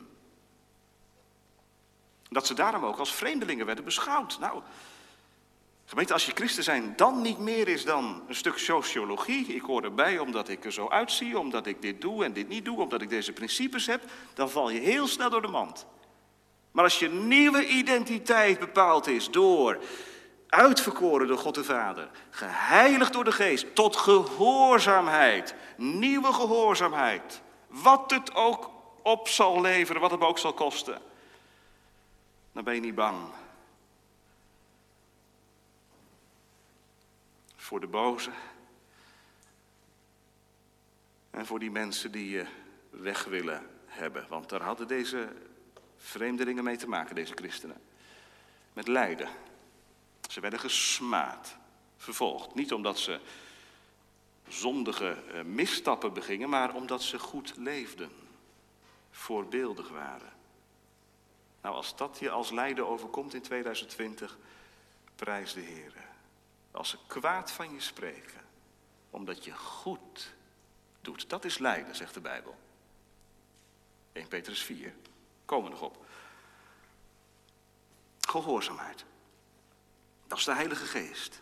Dat 2.30 2.48
ze 2.48 2.54
daarom 2.54 2.86
ook 2.86 2.98
als 2.98 3.14
vreemdelingen 3.14 3.66
werden 3.66 3.84
beschouwd. 3.84 4.40
Nou, 4.40 4.62
gemeente, 5.86 6.14
als 6.14 6.26
je 6.26 6.32
christen 6.32 6.64
zijn 6.64 6.94
dan 6.96 7.22
niet 7.22 7.40
meer 7.40 7.68
is 7.68 7.86
dan 7.86 8.24
een 8.28 8.36
stuk 8.36 8.58
sociologie. 8.58 9.46
Ik 9.46 9.62
hoor 9.62 9.84
erbij 9.84 10.20
omdat 10.20 10.50
ik 10.50 10.66
er 10.66 10.74
zo 10.74 10.90
uitzie, 10.90 11.40
omdat 11.40 11.66
ik 11.66 11.82
dit 11.82 12.02
doe 12.02 12.24
en 12.24 12.34
dit 12.34 12.48
niet 12.48 12.66
doe, 12.66 12.82
omdat 12.82 13.02
ik 13.02 13.10
deze 13.10 13.34
principes 13.34 13.86
heb. 13.86 14.04
Dan 14.34 14.50
val 14.50 14.70
je 14.70 14.80
heel 14.80 15.08
snel 15.08 15.30
door 15.30 15.42
de 15.42 15.48
mand. 15.48 15.86
Maar 16.72 16.84
als 16.84 17.00
je 17.00 17.10
nieuwe 17.10 17.68
identiteit 17.68 18.60
bepaald 18.60 19.08
is 19.08 19.30
door 19.30 19.80
uitverkoren 20.50 21.28
door 21.28 21.38
God 21.38 21.56
de 21.56 21.64
Vader, 21.64 22.10
geheiligd 22.30 23.14
door 23.14 23.24
de 23.24 23.32
Geest, 23.32 23.76
tot 23.76 23.96
gehoorzaamheid, 23.96 25.56
nieuwe 25.78 26.34
gehoorzaamheid, 26.34 27.42
wat 27.68 28.12
het 28.12 28.36
ook 28.36 28.72
op 29.04 29.28
zal 29.28 29.62
leveren, 29.62 30.02
wat 30.02 30.12
het 30.12 30.22
ook 30.22 30.38
zal 30.38 30.54
kosten, 30.54 31.02
dan 32.52 32.64
ben 32.64 32.74
je 32.74 32.82
niet 32.82 32.96
bang. 32.96 33.18
Voor 37.56 37.80
de 37.80 37.88
boze 37.88 38.32
en 41.30 41.46
voor 41.46 41.60
die 41.60 41.72
mensen 41.72 42.12
die 42.12 42.30
je 42.30 42.46
weg 42.90 43.24
willen 43.24 43.68
hebben. 43.86 44.26
Want 44.30 44.50
daar 44.50 44.62
hadden 44.62 44.88
deze 44.88 45.30
vreemdelingen 45.98 46.64
mee 46.64 46.78
te 46.78 46.88
maken, 46.88 47.16
deze 47.16 47.34
christenen. 47.36 47.82
Met 48.74 48.88
lijden, 48.88 49.30
ze 50.32 50.40
werden 50.40 50.60
gesmaad, 50.60 51.58
vervolgd. 51.98 52.56
Niet 52.56 52.74
omdat 52.74 53.00
ze 53.00 53.20
zondige 54.48 55.10
eh, 55.10 55.42
misstappen 55.42 56.14
begingen, 56.14 56.50
maar 56.50 56.74
omdat 56.74 57.02
ze 57.02 57.20
goed 57.20 57.54
leefden, 57.58 58.12
voorbeeldig 59.12 59.90
waren. 59.90 60.34
Nou, 61.62 61.76
als 61.76 61.96
dat 61.96 62.18
je 62.20 62.30
als 62.30 62.52
lijden 62.52 62.88
overkomt 62.88 63.34
in 63.34 63.42
2020, 63.42 64.38
prijs 65.16 65.54
de 65.54 65.60
Heer. 65.60 65.94
Als 66.72 66.90
ze 66.90 66.98
kwaad 67.08 67.52
van 67.52 67.74
je 67.74 67.82
spreken, 67.82 68.42
omdat 69.10 69.44
je 69.44 69.54
goed 69.54 70.34
doet, 71.02 71.30
dat 71.30 71.46
is 71.46 71.58
lijden, 71.58 71.96
zegt 71.96 72.14
de 72.14 72.22
Bijbel. 72.22 72.56
1 74.12 74.28
Petrus 74.28 74.62
4, 74.62 74.94
komen 75.46 75.72
we 75.72 75.78
nog 75.78 75.86
op. 75.86 76.06
Gehoorzaamheid. 78.20 79.06
Dat 80.30 80.38
is 80.38 80.44
de 80.44 80.54
Heilige 80.54 80.86
Geest. 80.86 81.42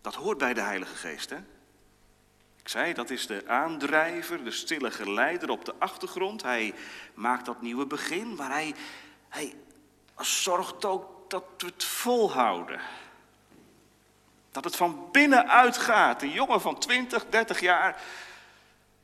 Dat 0.00 0.14
hoort 0.14 0.38
bij 0.38 0.54
de 0.54 0.60
Heilige 0.60 0.94
Geest, 0.94 1.30
hè? 1.30 1.36
Ik 2.60 2.68
zei, 2.68 2.92
dat 2.92 3.10
is 3.10 3.26
de 3.26 3.42
aandrijver, 3.46 4.44
de 4.44 4.50
stille 4.50 4.90
geleider 4.90 5.50
op 5.50 5.64
de 5.64 5.74
achtergrond. 5.78 6.42
Hij 6.42 6.74
maakt 7.14 7.44
dat 7.44 7.62
nieuwe 7.62 7.86
begin, 7.86 8.34
maar 8.34 8.50
hij, 8.50 8.74
hij 9.28 9.54
zorgt 10.18 10.84
ook 10.84 11.30
dat 11.30 11.44
we 11.58 11.66
het 11.66 11.84
volhouden. 11.84 12.80
Dat 14.50 14.64
het 14.64 14.76
van 14.76 15.08
binnenuit 15.12 15.76
gaat. 15.76 16.22
Een 16.22 16.30
jongen 16.30 16.60
van 16.60 16.78
20, 16.78 17.26
30 17.28 17.60
jaar, 17.60 18.02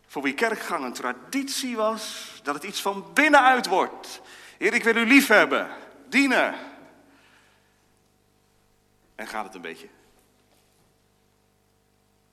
voor 0.06 0.22
wie 0.22 0.34
kerkgang 0.34 0.84
een 0.84 0.92
traditie 0.92 1.76
was, 1.76 2.32
dat 2.42 2.54
het 2.54 2.64
iets 2.64 2.80
van 2.80 3.04
binnenuit 3.14 3.66
wordt. 3.66 4.20
Heer, 4.58 4.74
ik 4.74 4.84
wil 4.84 4.96
u 4.96 5.06
lief 5.06 5.26
hebben, 5.26 5.70
dienen, 6.08 6.54
en 9.20 9.26
gaat 9.26 9.44
het 9.44 9.54
een 9.54 9.60
beetje? 9.60 9.88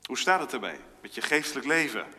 Hoe 0.04 0.18
staat 0.18 0.40
het 0.40 0.54
ermee 0.54 0.80
met 1.02 1.16
je 1.16 1.22
geestelijk 1.22 1.66
leven? 1.66 2.14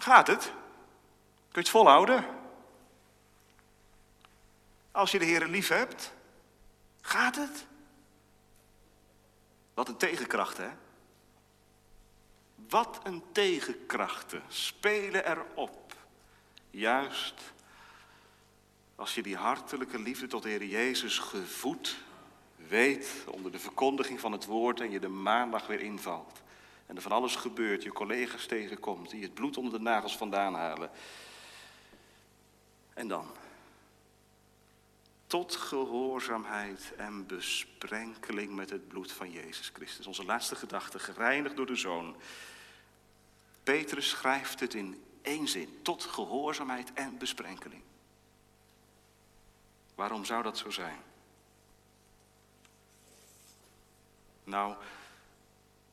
Gaat 0.00 0.26
het? 0.26 0.42
Kun 0.42 0.52
je 1.48 1.58
het 1.58 1.68
volhouden? 1.68 2.26
Als 4.90 5.10
je 5.10 5.18
de 5.18 5.24
Heer 5.24 5.46
lief 5.46 5.68
hebt, 5.68 6.12
gaat 7.00 7.36
het? 7.36 7.66
Wat 9.74 9.88
een 9.88 9.96
tegenkracht, 9.96 10.56
hè? 10.56 10.70
Wat 12.54 13.00
een 13.02 13.22
tegenkrachten 13.32 14.42
spelen 14.48 15.30
erop. 15.30 15.94
Juist 16.70 17.52
als 18.96 19.14
je 19.14 19.22
die 19.22 19.36
hartelijke 19.36 19.98
liefde 19.98 20.26
tot 20.26 20.42
de 20.42 20.48
Heer 20.48 20.64
Jezus 20.64 21.18
gevoed 21.18 21.96
weet 22.68 23.24
onder 23.30 23.52
de 23.52 23.58
verkondiging 23.58 24.20
van 24.20 24.32
het 24.32 24.44
woord 24.44 24.80
en 24.80 24.90
je 24.90 25.00
de 25.00 25.08
maandag 25.08 25.66
weer 25.66 25.80
invalt. 25.80 26.42
En 26.86 26.96
er 26.96 27.02
van 27.02 27.12
alles 27.12 27.36
gebeurt, 27.36 27.82
je 27.82 27.92
collega's 27.92 28.46
tegenkomt, 28.46 29.10
die 29.10 29.22
het 29.22 29.34
bloed 29.34 29.56
onder 29.56 29.72
de 29.72 29.78
nagels 29.78 30.16
vandaan 30.16 30.54
halen. 30.54 30.90
En 32.94 33.08
dan? 33.08 33.26
Tot 35.26 35.56
gehoorzaamheid 35.56 36.92
en 36.96 37.26
besprenkeling 37.26 38.54
met 38.54 38.70
het 38.70 38.88
bloed 38.88 39.12
van 39.12 39.30
Jezus 39.30 39.70
Christus. 39.72 40.06
Onze 40.06 40.24
laatste 40.24 40.56
gedachte, 40.56 40.98
gereinigd 40.98 41.56
door 41.56 41.66
de 41.66 41.76
Zoon. 41.76 42.16
Petrus 43.62 44.08
schrijft 44.08 44.60
het 44.60 44.74
in 44.74 45.02
één 45.22 45.48
zin. 45.48 45.78
Tot 45.82 46.04
gehoorzaamheid 46.04 46.92
en 46.92 47.18
besprenkeling. 47.18 47.82
Waarom 50.02 50.24
zou 50.24 50.42
dat 50.42 50.58
zo 50.58 50.70
zijn? 50.70 51.02
Nou, 54.44 54.76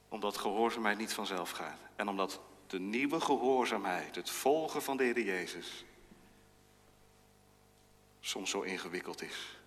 omdat 0.07 0.37
gehoorzaamheid 0.37 0.97
niet 0.97 1.13
vanzelf 1.13 1.51
gaat. 1.51 1.79
En 1.95 2.07
omdat 2.07 2.39
de 2.67 2.79
nieuwe 2.79 3.21
gehoorzaamheid, 3.21 4.15
het 4.15 4.29
volgen 4.29 4.81
van 4.81 4.97
de 4.97 5.03
Heer 5.03 5.21
Jezus, 5.21 5.85
soms 8.19 8.49
zo 8.49 8.61
ingewikkeld 8.61 9.21
is. 9.21 9.57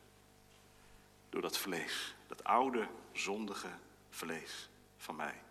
Door 1.31 1.43
dat 1.43 1.59
vlees, 1.59 2.15
dat 2.27 2.45
oude, 2.45 2.89
zondige 3.13 3.71
vlees 4.11 4.69
van 4.97 5.17
mij. 5.17 5.43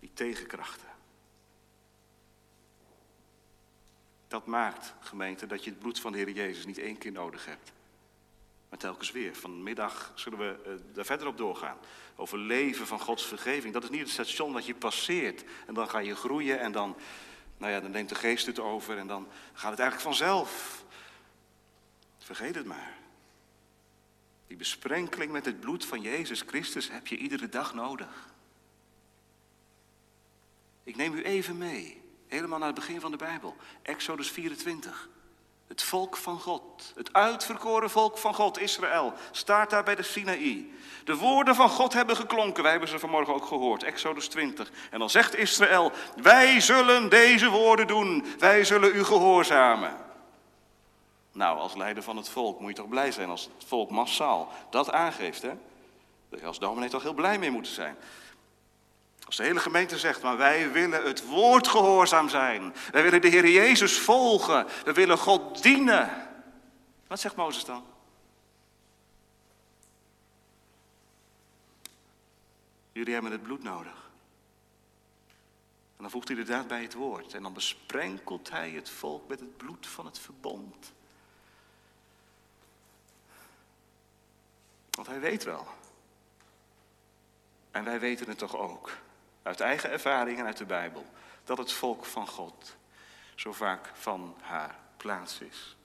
Die 0.00 0.10
tegenkrachten. 0.14 0.95
Dat 4.28 4.46
maakt, 4.46 4.94
gemeente, 5.00 5.46
dat 5.46 5.64
je 5.64 5.70
het 5.70 5.78
bloed 5.78 6.00
van 6.00 6.12
de 6.12 6.18
Heer 6.18 6.30
Jezus 6.30 6.66
niet 6.66 6.78
één 6.78 6.98
keer 6.98 7.12
nodig 7.12 7.46
hebt. 7.46 7.72
Maar 8.68 8.78
telkens 8.78 9.10
weer. 9.10 9.34
Vanmiddag 9.34 10.12
zullen 10.14 10.38
we 10.38 10.56
uh, 10.66 10.94
daar 10.94 11.04
verder 11.04 11.26
op 11.26 11.36
doorgaan. 11.36 11.76
Over 12.16 12.38
leven 12.38 12.86
van 12.86 13.00
Gods 13.00 13.26
vergeving. 13.26 13.72
Dat 13.72 13.82
is 13.82 13.90
niet 13.90 14.00
het 14.00 14.08
station 14.08 14.52
dat 14.52 14.66
je 14.66 14.74
passeert. 14.74 15.44
En 15.66 15.74
dan 15.74 15.88
ga 15.88 15.98
je 15.98 16.16
groeien 16.16 16.60
en 16.60 16.72
dan, 16.72 16.96
nou 17.56 17.72
ja, 17.72 17.80
dan 17.80 17.90
neemt 17.90 18.08
de 18.08 18.14
geest 18.14 18.46
het 18.46 18.58
over 18.58 18.98
en 18.98 19.06
dan 19.06 19.28
gaat 19.52 19.70
het 19.70 19.80
eigenlijk 19.80 20.16
vanzelf. 20.16 20.84
Vergeet 22.18 22.54
het 22.54 22.66
maar. 22.66 22.94
Die 24.46 24.56
besprenkeling 24.56 25.32
met 25.32 25.44
het 25.44 25.60
bloed 25.60 25.84
van 25.84 26.00
Jezus 26.00 26.40
Christus 26.40 26.90
heb 26.90 27.06
je 27.06 27.16
iedere 27.16 27.48
dag 27.48 27.74
nodig. 27.74 28.34
Ik 30.82 30.96
neem 30.96 31.14
u 31.14 31.22
even 31.22 31.58
mee. 31.58 32.02
Helemaal 32.28 32.58
naar 32.58 32.66
het 32.66 32.76
begin 32.76 33.00
van 33.00 33.10
de 33.10 33.16
Bijbel. 33.16 33.56
Exodus 33.82 34.30
24. 34.30 35.08
Het 35.66 35.82
volk 35.82 36.16
van 36.16 36.40
God, 36.40 36.92
het 36.96 37.12
uitverkoren 37.12 37.90
volk 37.90 38.18
van 38.18 38.34
God, 38.34 38.58
Israël, 38.58 39.12
staat 39.30 39.70
daar 39.70 39.82
bij 39.82 39.94
de 39.94 40.02
Sinaï. 40.02 40.72
De 41.04 41.16
woorden 41.16 41.54
van 41.54 41.68
God 41.68 41.92
hebben 41.92 42.16
geklonken, 42.16 42.62
wij 42.62 42.70
hebben 42.70 42.88
ze 42.88 42.98
vanmorgen 42.98 43.34
ook 43.34 43.46
gehoord, 43.46 43.82
Exodus 43.82 44.28
20. 44.28 44.70
En 44.90 44.98
dan 44.98 45.10
zegt 45.10 45.36
Israël, 45.36 45.92
wij 46.22 46.60
zullen 46.60 47.10
deze 47.10 47.48
woorden 47.48 47.86
doen, 47.86 48.24
wij 48.38 48.64
zullen 48.64 48.96
u 48.96 49.04
gehoorzamen. 49.04 49.96
Nou, 51.32 51.58
als 51.58 51.74
leider 51.74 52.02
van 52.02 52.16
het 52.16 52.28
volk 52.28 52.60
moet 52.60 52.70
je 52.70 52.76
toch 52.76 52.88
blij 52.88 53.12
zijn 53.12 53.28
als 53.28 53.50
het 53.58 53.68
volk 53.68 53.90
massaal 53.90 54.52
dat 54.70 54.90
aangeeft, 54.90 55.42
hè? 55.42 55.52
Daar 56.28 56.40
je 56.40 56.46
als 56.46 56.58
dominee 56.58 56.88
toch 56.88 57.02
heel 57.02 57.14
blij 57.14 57.38
mee 57.38 57.50
moeten 57.50 57.72
zijn. 57.72 57.96
Als 59.26 59.36
de 59.36 59.42
hele 59.42 59.60
gemeente 59.60 59.98
zegt, 59.98 60.22
maar 60.22 60.36
wij 60.36 60.72
willen 60.72 61.04
het 61.04 61.26
woord 61.26 61.68
gehoorzaam 61.68 62.28
zijn. 62.28 62.74
Wij 62.92 63.02
willen 63.02 63.20
de 63.20 63.28
Heer 63.28 63.48
Jezus 63.48 63.98
volgen. 63.98 64.66
We 64.84 64.92
willen 64.92 65.18
God 65.18 65.62
dienen. 65.62 66.28
Wat 67.06 67.20
zegt 67.20 67.36
Mozes 67.36 67.64
dan? 67.64 67.84
Jullie 72.92 73.12
hebben 73.12 73.32
het 73.32 73.42
bloed 73.42 73.62
nodig. 73.62 74.10
En 75.96 76.02
dan 76.02 76.10
voegt 76.10 76.28
hij 76.28 76.36
de 76.36 76.42
daad 76.42 76.66
bij 76.66 76.82
het 76.82 76.94
woord. 76.94 77.34
En 77.34 77.42
dan 77.42 77.52
besprenkelt 77.52 78.50
hij 78.50 78.70
het 78.70 78.90
volk 78.90 79.28
met 79.28 79.40
het 79.40 79.56
bloed 79.56 79.86
van 79.86 80.06
het 80.06 80.18
verbond. 80.18 80.92
Want 84.90 85.08
hij 85.08 85.20
weet 85.20 85.44
wel. 85.44 85.66
En 87.70 87.84
wij 87.84 88.00
weten 88.00 88.28
het 88.28 88.38
toch 88.38 88.56
ook. 88.56 88.90
Uit 89.46 89.60
eigen 89.60 89.90
ervaring 89.90 90.38
en 90.38 90.46
uit 90.46 90.56
de 90.56 90.64
Bijbel. 90.64 91.06
Dat 91.44 91.58
het 91.58 91.72
volk 91.72 92.04
van 92.04 92.26
God 92.26 92.76
zo 93.34 93.52
vaak 93.52 93.90
van 93.94 94.36
haar 94.40 94.78
plaats 94.96 95.40
is. 95.40 95.76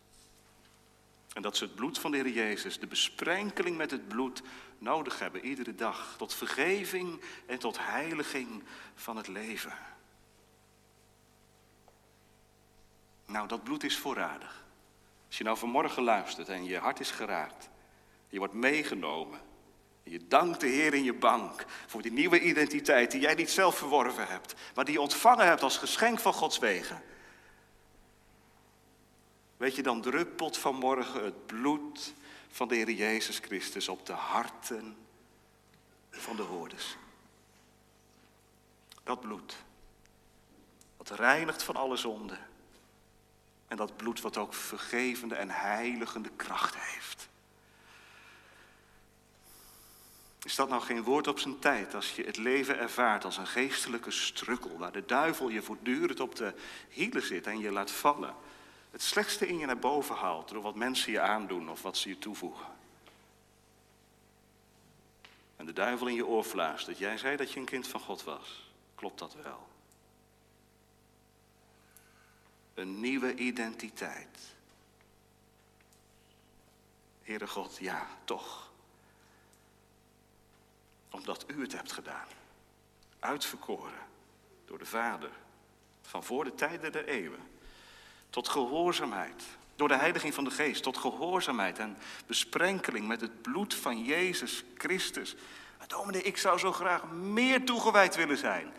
En 1.34 1.42
dat 1.42 1.58
ze 1.58 1.64
het 1.64 1.76
bloed 1.76 2.00
van 2.00 2.12
de 2.12 2.18
Heer 2.18 2.30
Jezus, 2.30 2.80
de 2.80 2.88
besprenkeling 2.88 3.78
met 3.78 3.92
het 3.92 4.08
bloed, 4.08 4.42
nodig 4.78 5.20
hebben 5.20 5.46
iedere 5.46 5.76
dag. 5.76 6.16
Tot 6.18 6.34
vergeving 6.34 7.22
en 7.46 7.60
tot 7.60 7.78
heiliging 7.80 8.64
van 8.96 9.18
het 9.18 9.28
leven. 9.28 9.74
Nou, 13.26 13.48
dat 13.48 13.64
bloed 13.64 13.84
is 13.84 13.98
voorradig. 13.98 14.64
Als 15.28 15.38
je 15.38 15.44
nou 15.44 15.58
vanmorgen 15.58 16.04
luistert 16.04 16.50
en 16.50 16.64
je 16.64 16.78
hart 16.78 17.00
is 17.00 17.12
geraakt, 17.12 17.70
je 18.30 18.38
wordt 18.38 18.54
meegenomen, 18.54 19.40
je 20.04 20.28
dankt 20.28 20.60
de 20.60 20.68
Heer 20.68 20.94
in 20.94 21.04
je 21.04 21.14
bank 21.14 21.66
voor 21.88 22.02
die 22.02 22.12
nieuwe 22.12 22.40
identiteit 22.42 23.12
die 23.12 23.22
jij 23.22 23.34
niet 23.34 23.50
zelf 23.50 23.78
verworven 23.78 24.28
hebt, 24.28 24.54
maar 24.76 24.86
die 24.86 24.94
je 24.94 25.02
ontvangen 25.02 25.46
hebt 25.46 25.64
als 25.64 25.78
geschenk 25.78 26.20
van 26.20 26.34
Gods 26.34 26.60
wegen. 26.60 27.04
Weet 29.58 29.76
je, 29.76 29.84
dan 29.84 30.02
druppelt 30.02 30.58
vanmorgen 30.58 31.24
het 31.24 31.46
bloed 31.46 32.14
van 32.50 32.68
de 32.68 32.76
Heer 32.76 32.92
Jezus 32.92 33.38
Christus 33.38 33.90
op 33.90 34.06
de 34.06 34.14
harten 34.14 34.96
van 36.10 36.36
de 36.36 36.42
hoorders. 36.42 36.98
Dat 39.04 39.20
bloed, 39.20 39.56
wat 40.98 41.10
reinigt 41.10 41.64
van 41.64 41.76
alle 41.76 41.98
zonde. 41.98 42.38
En 43.68 43.78
dat 43.78 43.98
bloed 43.98 44.22
wat 44.22 44.38
ook 44.38 44.54
vergevende 44.54 45.36
en 45.36 45.50
heiligende 45.50 46.30
kracht 46.36 46.76
heeft. 46.78 47.30
Is 50.44 50.56
dat 50.56 50.70
nou 50.70 50.82
geen 50.82 51.04
woord 51.04 51.28
op 51.28 51.40
zijn 51.40 51.60
tijd 51.60 51.96
als 51.96 52.16
je 52.16 52.24
het 52.24 52.38
leven 52.38 52.80
ervaart 52.80 53.26
als 53.26 53.38
een 53.38 53.48
geestelijke 53.48 54.12
strukkel, 54.12 54.78
waar 54.78 54.92
de 54.92 55.06
duivel 55.06 55.50
je 55.50 55.62
voortdurend 55.62 56.20
op 56.20 56.36
de 56.36 56.54
hielen 56.90 57.22
zit 57.22 57.48
en 57.48 57.60
je 57.60 57.72
laat 57.72 57.92
vallen? 57.92 58.36
Het 58.92 59.02
slechtste 59.02 59.48
in 59.48 59.58
je 59.58 59.66
naar 59.66 59.80
boven 59.80 60.16
haalt 60.16 60.50
door 60.50 60.62
wat 60.62 60.76
mensen 60.76 61.12
je 61.12 61.20
aandoen 61.20 61.70
of 61.70 61.82
wat 61.82 61.98
ze 61.98 62.10
je 62.10 62.18
toevoegen. 62.18 62.66
En 65.56 65.66
de 65.66 65.74
duivel 65.74 66.08
in 66.08 66.16
je 66.16 66.26
oor 66.26 66.44
fluistert, 66.44 66.98
jij 66.98 67.18
zei 67.18 67.38
dat 67.38 67.52
je 67.52 67.60
een 67.60 67.66
kind 67.66 67.88
van 67.88 68.00
God 68.00 68.24
was. 68.24 68.72
Klopt 68.96 69.20
dat 69.20 69.36
wel? 69.44 69.68
Een 72.74 73.00
nieuwe 73.00 73.36
identiteit. 73.36 74.40
Heere 77.24 77.48
God, 77.48 77.78
ja, 77.78 78.08
toch 78.24 78.71
omdat 81.12 81.46
u 81.48 81.62
het 81.62 81.74
hebt 81.74 81.92
gedaan. 81.92 82.28
Uitverkoren 83.20 84.10
door 84.66 84.78
de 84.78 84.86
Vader 84.86 85.30
van 86.02 86.24
voor 86.24 86.44
de 86.44 86.56
tijden 86.56 86.92
der 86.92 87.06
eeuwen. 87.06 87.40
Tot 88.30 88.50
gehoorzaamheid. 88.50 89.44
Door 89.76 89.88
de 89.88 89.96
heiliging 89.96 90.34
van 90.34 90.44
de 90.44 90.52
geest. 90.52 90.84
Tot 90.84 90.98
gehoorzaamheid 90.98 91.80
en 91.80 91.98
besprenkeling 92.28 93.08
met 93.08 93.22
het 93.22 93.42
bloed 93.42 93.76
van 93.76 94.04
Jezus 94.04 94.64
Christus. 94.78 95.36
Dominee, 95.88 96.22
ik 96.22 96.38
zou 96.38 96.60
zo 96.60 96.72
graag 96.72 97.12
meer 97.12 97.66
toegewijd 97.66 98.16
willen 98.16 98.38
zijn. 98.38 98.74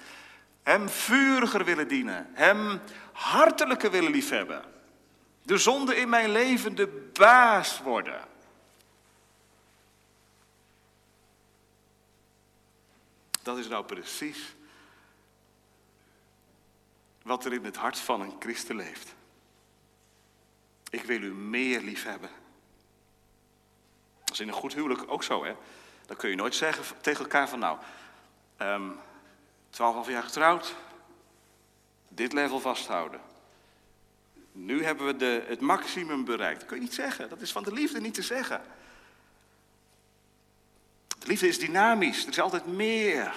Hem 0.62 0.88
vuriger 0.88 1.64
willen 1.64 1.88
dienen. 1.88 2.30
Hem 2.32 2.80
hartelijker 3.12 3.90
willen 3.90 4.10
liefhebben. 4.10 4.64
De 5.42 5.58
zonde 5.58 5.96
in 5.96 6.08
mijn 6.08 6.30
leven 6.30 6.74
de 6.74 7.10
baas 7.12 7.80
worden. 7.80 8.20
Dat 13.42 13.58
is 13.58 13.68
nou 13.68 13.84
precies 13.84 14.54
wat 17.22 17.44
er 17.44 17.52
in 17.52 17.64
het 17.64 17.76
hart 17.76 17.98
van 17.98 18.20
een 18.20 18.36
christen 18.38 18.76
leeft. 18.76 19.14
Ik 20.90 21.02
wil 21.02 21.22
u 21.22 21.32
meer 21.34 21.80
lief 21.80 22.04
hebben. 22.04 22.30
Dat 24.24 24.32
is 24.32 24.40
in 24.40 24.48
een 24.48 24.54
goed 24.54 24.74
huwelijk 24.74 25.02
ook 25.06 25.22
zo, 25.22 25.44
hè? 25.44 25.54
Dan 26.06 26.16
kun 26.16 26.30
je 26.30 26.36
nooit 26.36 26.54
zeggen 26.54 27.00
tegen 27.00 27.22
elkaar 27.22 27.48
van 27.48 27.58
nou, 27.58 27.78
um, 28.58 28.98
twaalf 29.70 30.08
jaar 30.08 30.22
getrouwd, 30.22 30.74
dit 32.08 32.32
level 32.32 32.60
vasthouden. 32.60 33.20
Nu 34.52 34.84
hebben 34.84 35.06
we 35.06 35.16
de, 35.16 35.44
het 35.46 35.60
maximum 35.60 36.24
bereikt. 36.24 36.60
Dat 36.60 36.68
kun 36.68 36.76
je 36.76 36.82
niet 36.82 36.94
zeggen. 36.94 37.28
Dat 37.28 37.40
is 37.40 37.52
van 37.52 37.62
de 37.62 37.72
liefde 37.72 38.00
niet 38.00 38.14
te 38.14 38.22
zeggen. 38.22 38.62
De 41.22 41.28
liefde 41.28 41.48
is 41.48 41.58
dynamisch, 41.58 42.22
er 42.22 42.28
is 42.28 42.40
altijd 42.40 42.66
meer. 42.66 43.34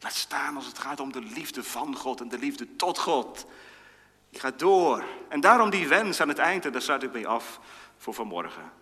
Laat 0.00 0.14
staan 0.14 0.56
als 0.56 0.66
het 0.66 0.78
gaat 0.78 1.00
om 1.00 1.12
de 1.12 1.20
liefde 1.20 1.64
van 1.64 1.96
God 1.96 2.20
en 2.20 2.28
de 2.28 2.38
liefde 2.38 2.76
tot 2.76 2.98
God. 2.98 3.46
Die 4.30 4.40
gaat 4.40 4.58
door. 4.58 5.04
En 5.28 5.40
daarom 5.40 5.70
die 5.70 5.88
wens 5.88 6.20
aan 6.20 6.28
het 6.28 6.38
eind, 6.38 6.64
en 6.64 6.72
daar 6.72 6.82
sluit 6.82 7.02
ik 7.02 7.12
mee 7.12 7.28
af 7.28 7.60
voor 7.98 8.14
vanmorgen. 8.14 8.72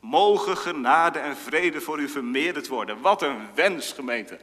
Mogen 0.00 0.56
genade 0.56 1.18
en 1.18 1.36
vrede 1.36 1.80
voor 1.80 2.00
u 2.00 2.08
vermeerderd 2.08 2.68
worden. 2.68 3.00
Wat 3.00 3.22
een 3.22 3.54
wens, 3.54 3.92
gemeente. 3.92 4.38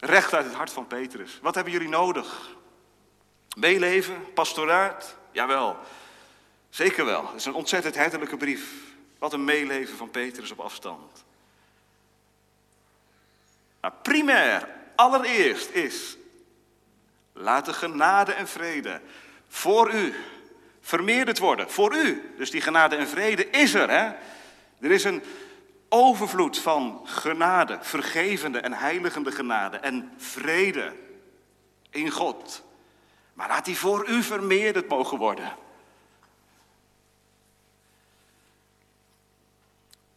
Recht 0.00 0.34
uit 0.34 0.44
het 0.44 0.54
hart 0.54 0.72
van 0.72 0.86
Petrus. 0.86 1.38
Wat 1.42 1.54
hebben 1.54 1.72
jullie 1.72 1.88
nodig? 1.88 2.56
Meeleven, 3.56 4.32
pastoraat? 4.34 5.16
Jawel, 5.30 5.76
zeker 6.70 7.04
wel. 7.04 7.26
Het 7.26 7.34
is 7.34 7.44
een 7.44 7.54
ontzettend 7.54 7.94
hertelijke 7.94 8.36
brief. 8.36 8.93
Wat 9.24 9.32
een 9.32 9.44
meeleven 9.44 9.96
van 9.96 10.10
Petrus 10.10 10.50
op 10.50 10.60
afstand. 10.60 11.24
Maar 13.80 13.92
primair, 13.92 14.68
allereerst 14.94 15.70
is, 15.70 16.16
laat 17.32 17.64
de 17.64 17.72
genade 17.72 18.32
en 18.32 18.48
vrede 18.48 19.00
voor 19.48 19.94
u 19.94 20.14
vermeerderd 20.80 21.38
worden. 21.38 21.70
Voor 21.70 21.94
u. 21.96 22.34
Dus 22.36 22.50
die 22.50 22.60
genade 22.60 22.96
en 22.96 23.08
vrede 23.08 23.50
is 23.50 23.74
er. 23.74 23.90
Hè? 23.90 24.12
Er 24.80 24.90
is 24.90 25.04
een 25.04 25.22
overvloed 25.88 26.58
van 26.58 27.00
genade, 27.04 27.78
vergevende 27.80 28.58
en 28.58 28.72
heiligende 28.72 29.32
genade 29.32 29.76
en 29.76 30.12
vrede 30.16 30.92
in 31.90 32.10
God. 32.10 32.64
Maar 33.34 33.48
laat 33.48 33.64
die 33.64 33.78
voor 33.78 34.08
u 34.08 34.22
vermeerderd 34.22 34.88
mogen 34.88 35.18
worden. 35.18 35.62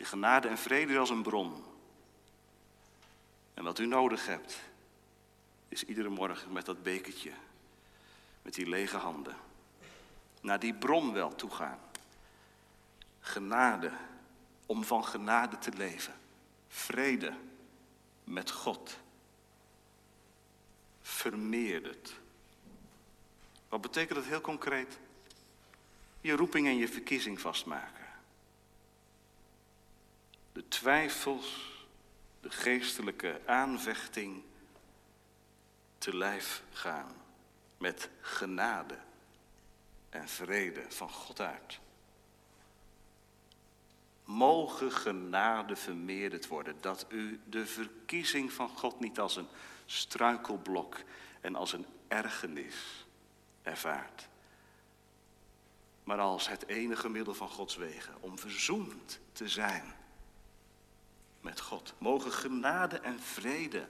Genade 0.07 0.47
en 0.47 0.57
vrede 0.57 0.97
als 0.97 1.09
een 1.09 1.21
bron. 1.21 1.63
En 3.53 3.63
wat 3.63 3.79
u 3.79 3.85
nodig 3.85 4.25
hebt, 4.25 4.59
is 5.67 5.83
iedere 5.83 6.09
morgen 6.09 6.51
met 6.51 6.65
dat 6.65 6.83
bekertje, 6.83 7.31
met 8.41 8.53
die 8.53 8.69
lege 8.69 8.97
handen, 8.97 9.35
naar 10.41 10.59
die 10.59 10.73
bron 10.73 11.13
wel 11.13 11.35
toegaan. 11.35 11.79
Genade, 13.19 13.91
om 14.65 14.83
van 14.83 15.05
genade 15.05 15.57
te 15.57 15.71
leven. 15.71 16.13
Vrede 16.67 17.33
met 18.23 18.51
God. 18.51 18.99
Vermeerderd. 21.01 22.19
Wat 23.69 23.81
betekent 23.81 24.19
dat 24.19 24.27
heel 24.27 24.41
concreet? 24.41 24.97
Je 26.21 26.35
roeping 26.35 26.67
en 26.67 26.77
je 26.77 26.87
verkiezing 26.87 27.41
vastmaken. 27.41 27.96
De 30.57 30.67
twijfels, 30.67 31.85
de 32.41 32.49
geestelijke 32.49 33.41
aanvechting 33.45 34.43
te 35.97 36.17
lijf 36.17 36.63
gaan 36.71 37.11
met 37.77 38.09
genade 38.21 38.97
en 40.09 40.27
vrede 40.27 40.85
van 40.89 41.09
God 41.09 41.39
uit. 41.39 41.79
Mogen 44.23 44.91
genade 44.91 45.75
vermeerderd 45.75 46.47
worden, 46.47 46.75
dat 46.81 47.05
u 47.09 47.39
de 47.45 47.65
verkiezing 47.65 48.53
van 48.53 48.69
God 48.69 48.99
niet 48.99 49.19
als 49.19 49.35
een 49.35 49.47
struikelblok 49.85 50.97
en 51.41 51.55
als 51.55 51.73
een 51.73 51.85
ergernis 52.07 53.05
ervaart. 53.61 54.27
maar 56.03 56.19
als 56.19 56.47
het 56.47 56.67
enige 56.67 57.09
middel 57.09 57.33
van 57.33 57.49
Gods 57.49 57.75
wegen 57.75 58.15
om 58.19 58.39
verzoend 58.39 59.19
te 59.31 59.49
zijn 59.49 59.95
met 61.47 61.59
God. 61.59 61.93
Mogen 61.97 62.31
genade 62.31 62.99
en 62.99 63.19
vrede 63.19 63.87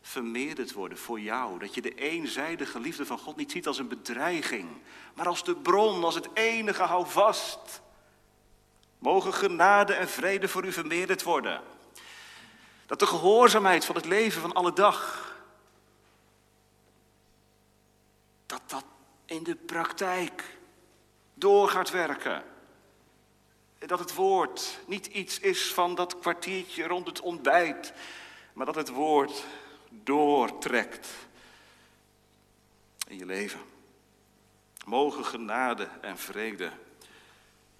vermeerderd 0.00 0.72
worden 0.72 0.98
voor 0.98 1.20
jou. 1.20 1.58
Dat 1.58 1.74
je 1.74 1.80
de 1.80 1.94
eenzijdige 1.94 2.80
liefde 2.80 3.06
van 3.06 3.18
God 3.18 3.36
niet 3.36 3.50
ziet 3.50 3.66
als 3.66 3.78
een 3.78 3.88
bedreiging, 3.88 4.68
maar 5.14 5.26
als 5.26 5.44
de 5.44 5.56
bron, 5.56 6.04
als 6.04 6.14
het 6.14 6.28
enige 6.34 6.82
houvast. 6.82 7.82
Mogen 8.98 9.34
genade 9.34 9.94
en 9.94 10.08
vrede 10.08 10.48
voor 10.48 10.64
u 10.64 10.72
vermeerderd 10.72 11.22
worden. 11.22 11.62
Dat 12.86 12.98
de 12.98 13.06
gehoorzaamheid 13.06 13.84
van 13.84 13.94
het 13.94 14.04
leven 14.04 14.40
van 14.40 14.52
alle 14.52 14.72
dag, 14.72 15.32
dat 18.46 18.62
dat 18.66 18.84
in 19.24 19.42
de 19.42 19.54
praktijk 19.54 20.58
door 21.34 21.68
gaat 21.68 21.90
werken. 21.90 22.53
Dat 23.86 23.98
het 23.98 24.14
woord 24.14 24.80
niet 24.86 25.06
iets 25.06 25.38
is 25.38 25.72
van 25.72 25.94
dat 25.94 26.18
kwartiertje 26.18 26.86
rond 26.86 27.06
het 27.06 27.20
ontbijt, 27.20 27.92
maar 28.52 28.66
dat 28.66 28.74
het 28.74 28.88
woord 28.88 29.44
doortrekt 29.88 31.08
in 33.06 33.18
je 33.18 33.26
leven. 33.26 33.60
Mogen 34.84 35.24
genade 35.24 35.88
en 36.00 36.18
vrede 36.18 36.72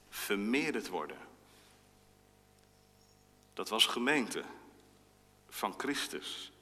vermeerderd 0.09 0.88
worden. 0.88 1.18
Dat 3.55 3.68
was 3.68 3.86
gemeente 3.86 4.44
van 5.48 5.74
Christus. 5.76 6.52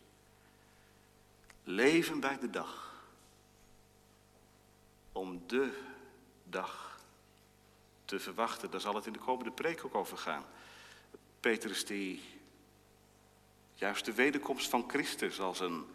Leven 1.64 2.20
bij 2.20 2.38
de 2.38 2.50
dag. 2.50 3.02
Om 5.12 5.42
de 5.46 5.78
dag 6.44 6.91
te 8.12 8.20
verwachten. 8.20 8.70
Daar 8.70 8.80
zal 8.80 8.94
het 8.94 9.06
in 9.06 9.12
de 9.12 9.18
komende 9.18 9.50
preek 9.50 9.84
ook 9.84 9.94
over 9.94 10.18
gaan. 10.18 10.44
Petrus 11.40 11.84
die 11.84 12.22
juist 13.74 14.04
de 14.04 14.12
wederkomst 14.12 14.68
van 14.68 14.84
Christus 14.88 15.40
als 15.40 15.60
een 15.60 15.86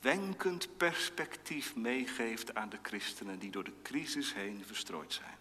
wenkend 0.00 0.76
perspectief 0.76 1.76
meegeeft 1.76 2.54
aan 2.54 2.68
de 2.68 2.78
christenen 2.82 3.38
die 3.38 3.50
door 3.50 3.64
de 3.64 3.82
crisis 3.82 4.34
heen 4.34 4.64
verstrooid 4.66 5.12
zijn. 5.12 5.38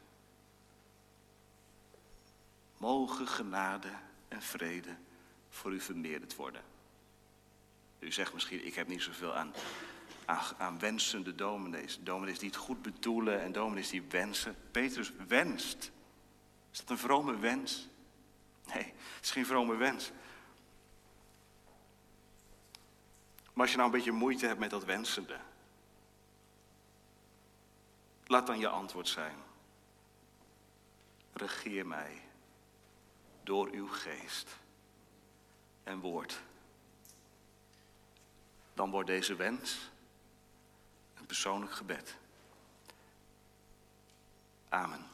Mogen 2.77 3.27
genade 3.27 3.91
en 4.27 4.41
vrede 4.41 4.95
voor 5.49 5.71
u 5.73 5.79
vermeerderd 5.79 6.35
worden. 6.35 6.63
U 7.99 8.11
zegt 8.11 8.33
misschien, 8.33 8.65
ik 8.65 8.75
heb 8.75 8.87
niet 8.87 9.01
zoveel 9.01 9.35
aan, 9.35 9.53
aan, 10.57 10.79
wensende 10.79 11.35
dominees. 11.35 11.99
Dominees 12.01 12.39
die 12.39 12.49
het 12.49 12.57
goed 12.57 12.81
bedoelen 12.81 13.41
en 13.41 13.51
dominees 13.51 13.89
die 13.89 14.01
wensen. 14.09 14.55
Petrus 14.71 15.11
wenst. 15.27 15.91
Is 16.71 16.77
dat 16.77 16.89
een 16.89 16.97
vrome 16.97 17.37
wens? 17.37 17.87
Nee, 18.73 18.83
het 19.15 19.23
is 19.23 19.31
geen 19.31 19.45
vrome 19.45 19.75
wens. 19.75 20.11
Maar 23.53 23.61
als 23.61 23.71
je 23.71 23.77
nou 23.77 23.89
een 23.89 23.95
beetje 23.95 24.11
moeite 24.11 24.45
hebt 24.45 24.59
met 24.59 24.69
dat 24.69 24.85
wensende, 24.85 25.39
laat 28.25 28.47
dan 28.47 28.59
je 28.59 28.67
antwoord 28.67 29.07
zijn. 29.07 29.35
Regeer 31.33 31.87
mij 31.87 32.21
door 33.43 33.69
uw 33.71 33.87
geest 33.87 34.57
en 35.83 35.99
woord. 35.99 36.41
Dan 38.73 38.91
wordt 38.91 39.07
deze 39.07 39.35
wens 39.35 39.91
persoonlijk 41.25 41.71
gebed. 41.73 42.15
Amen. 44.69 45.12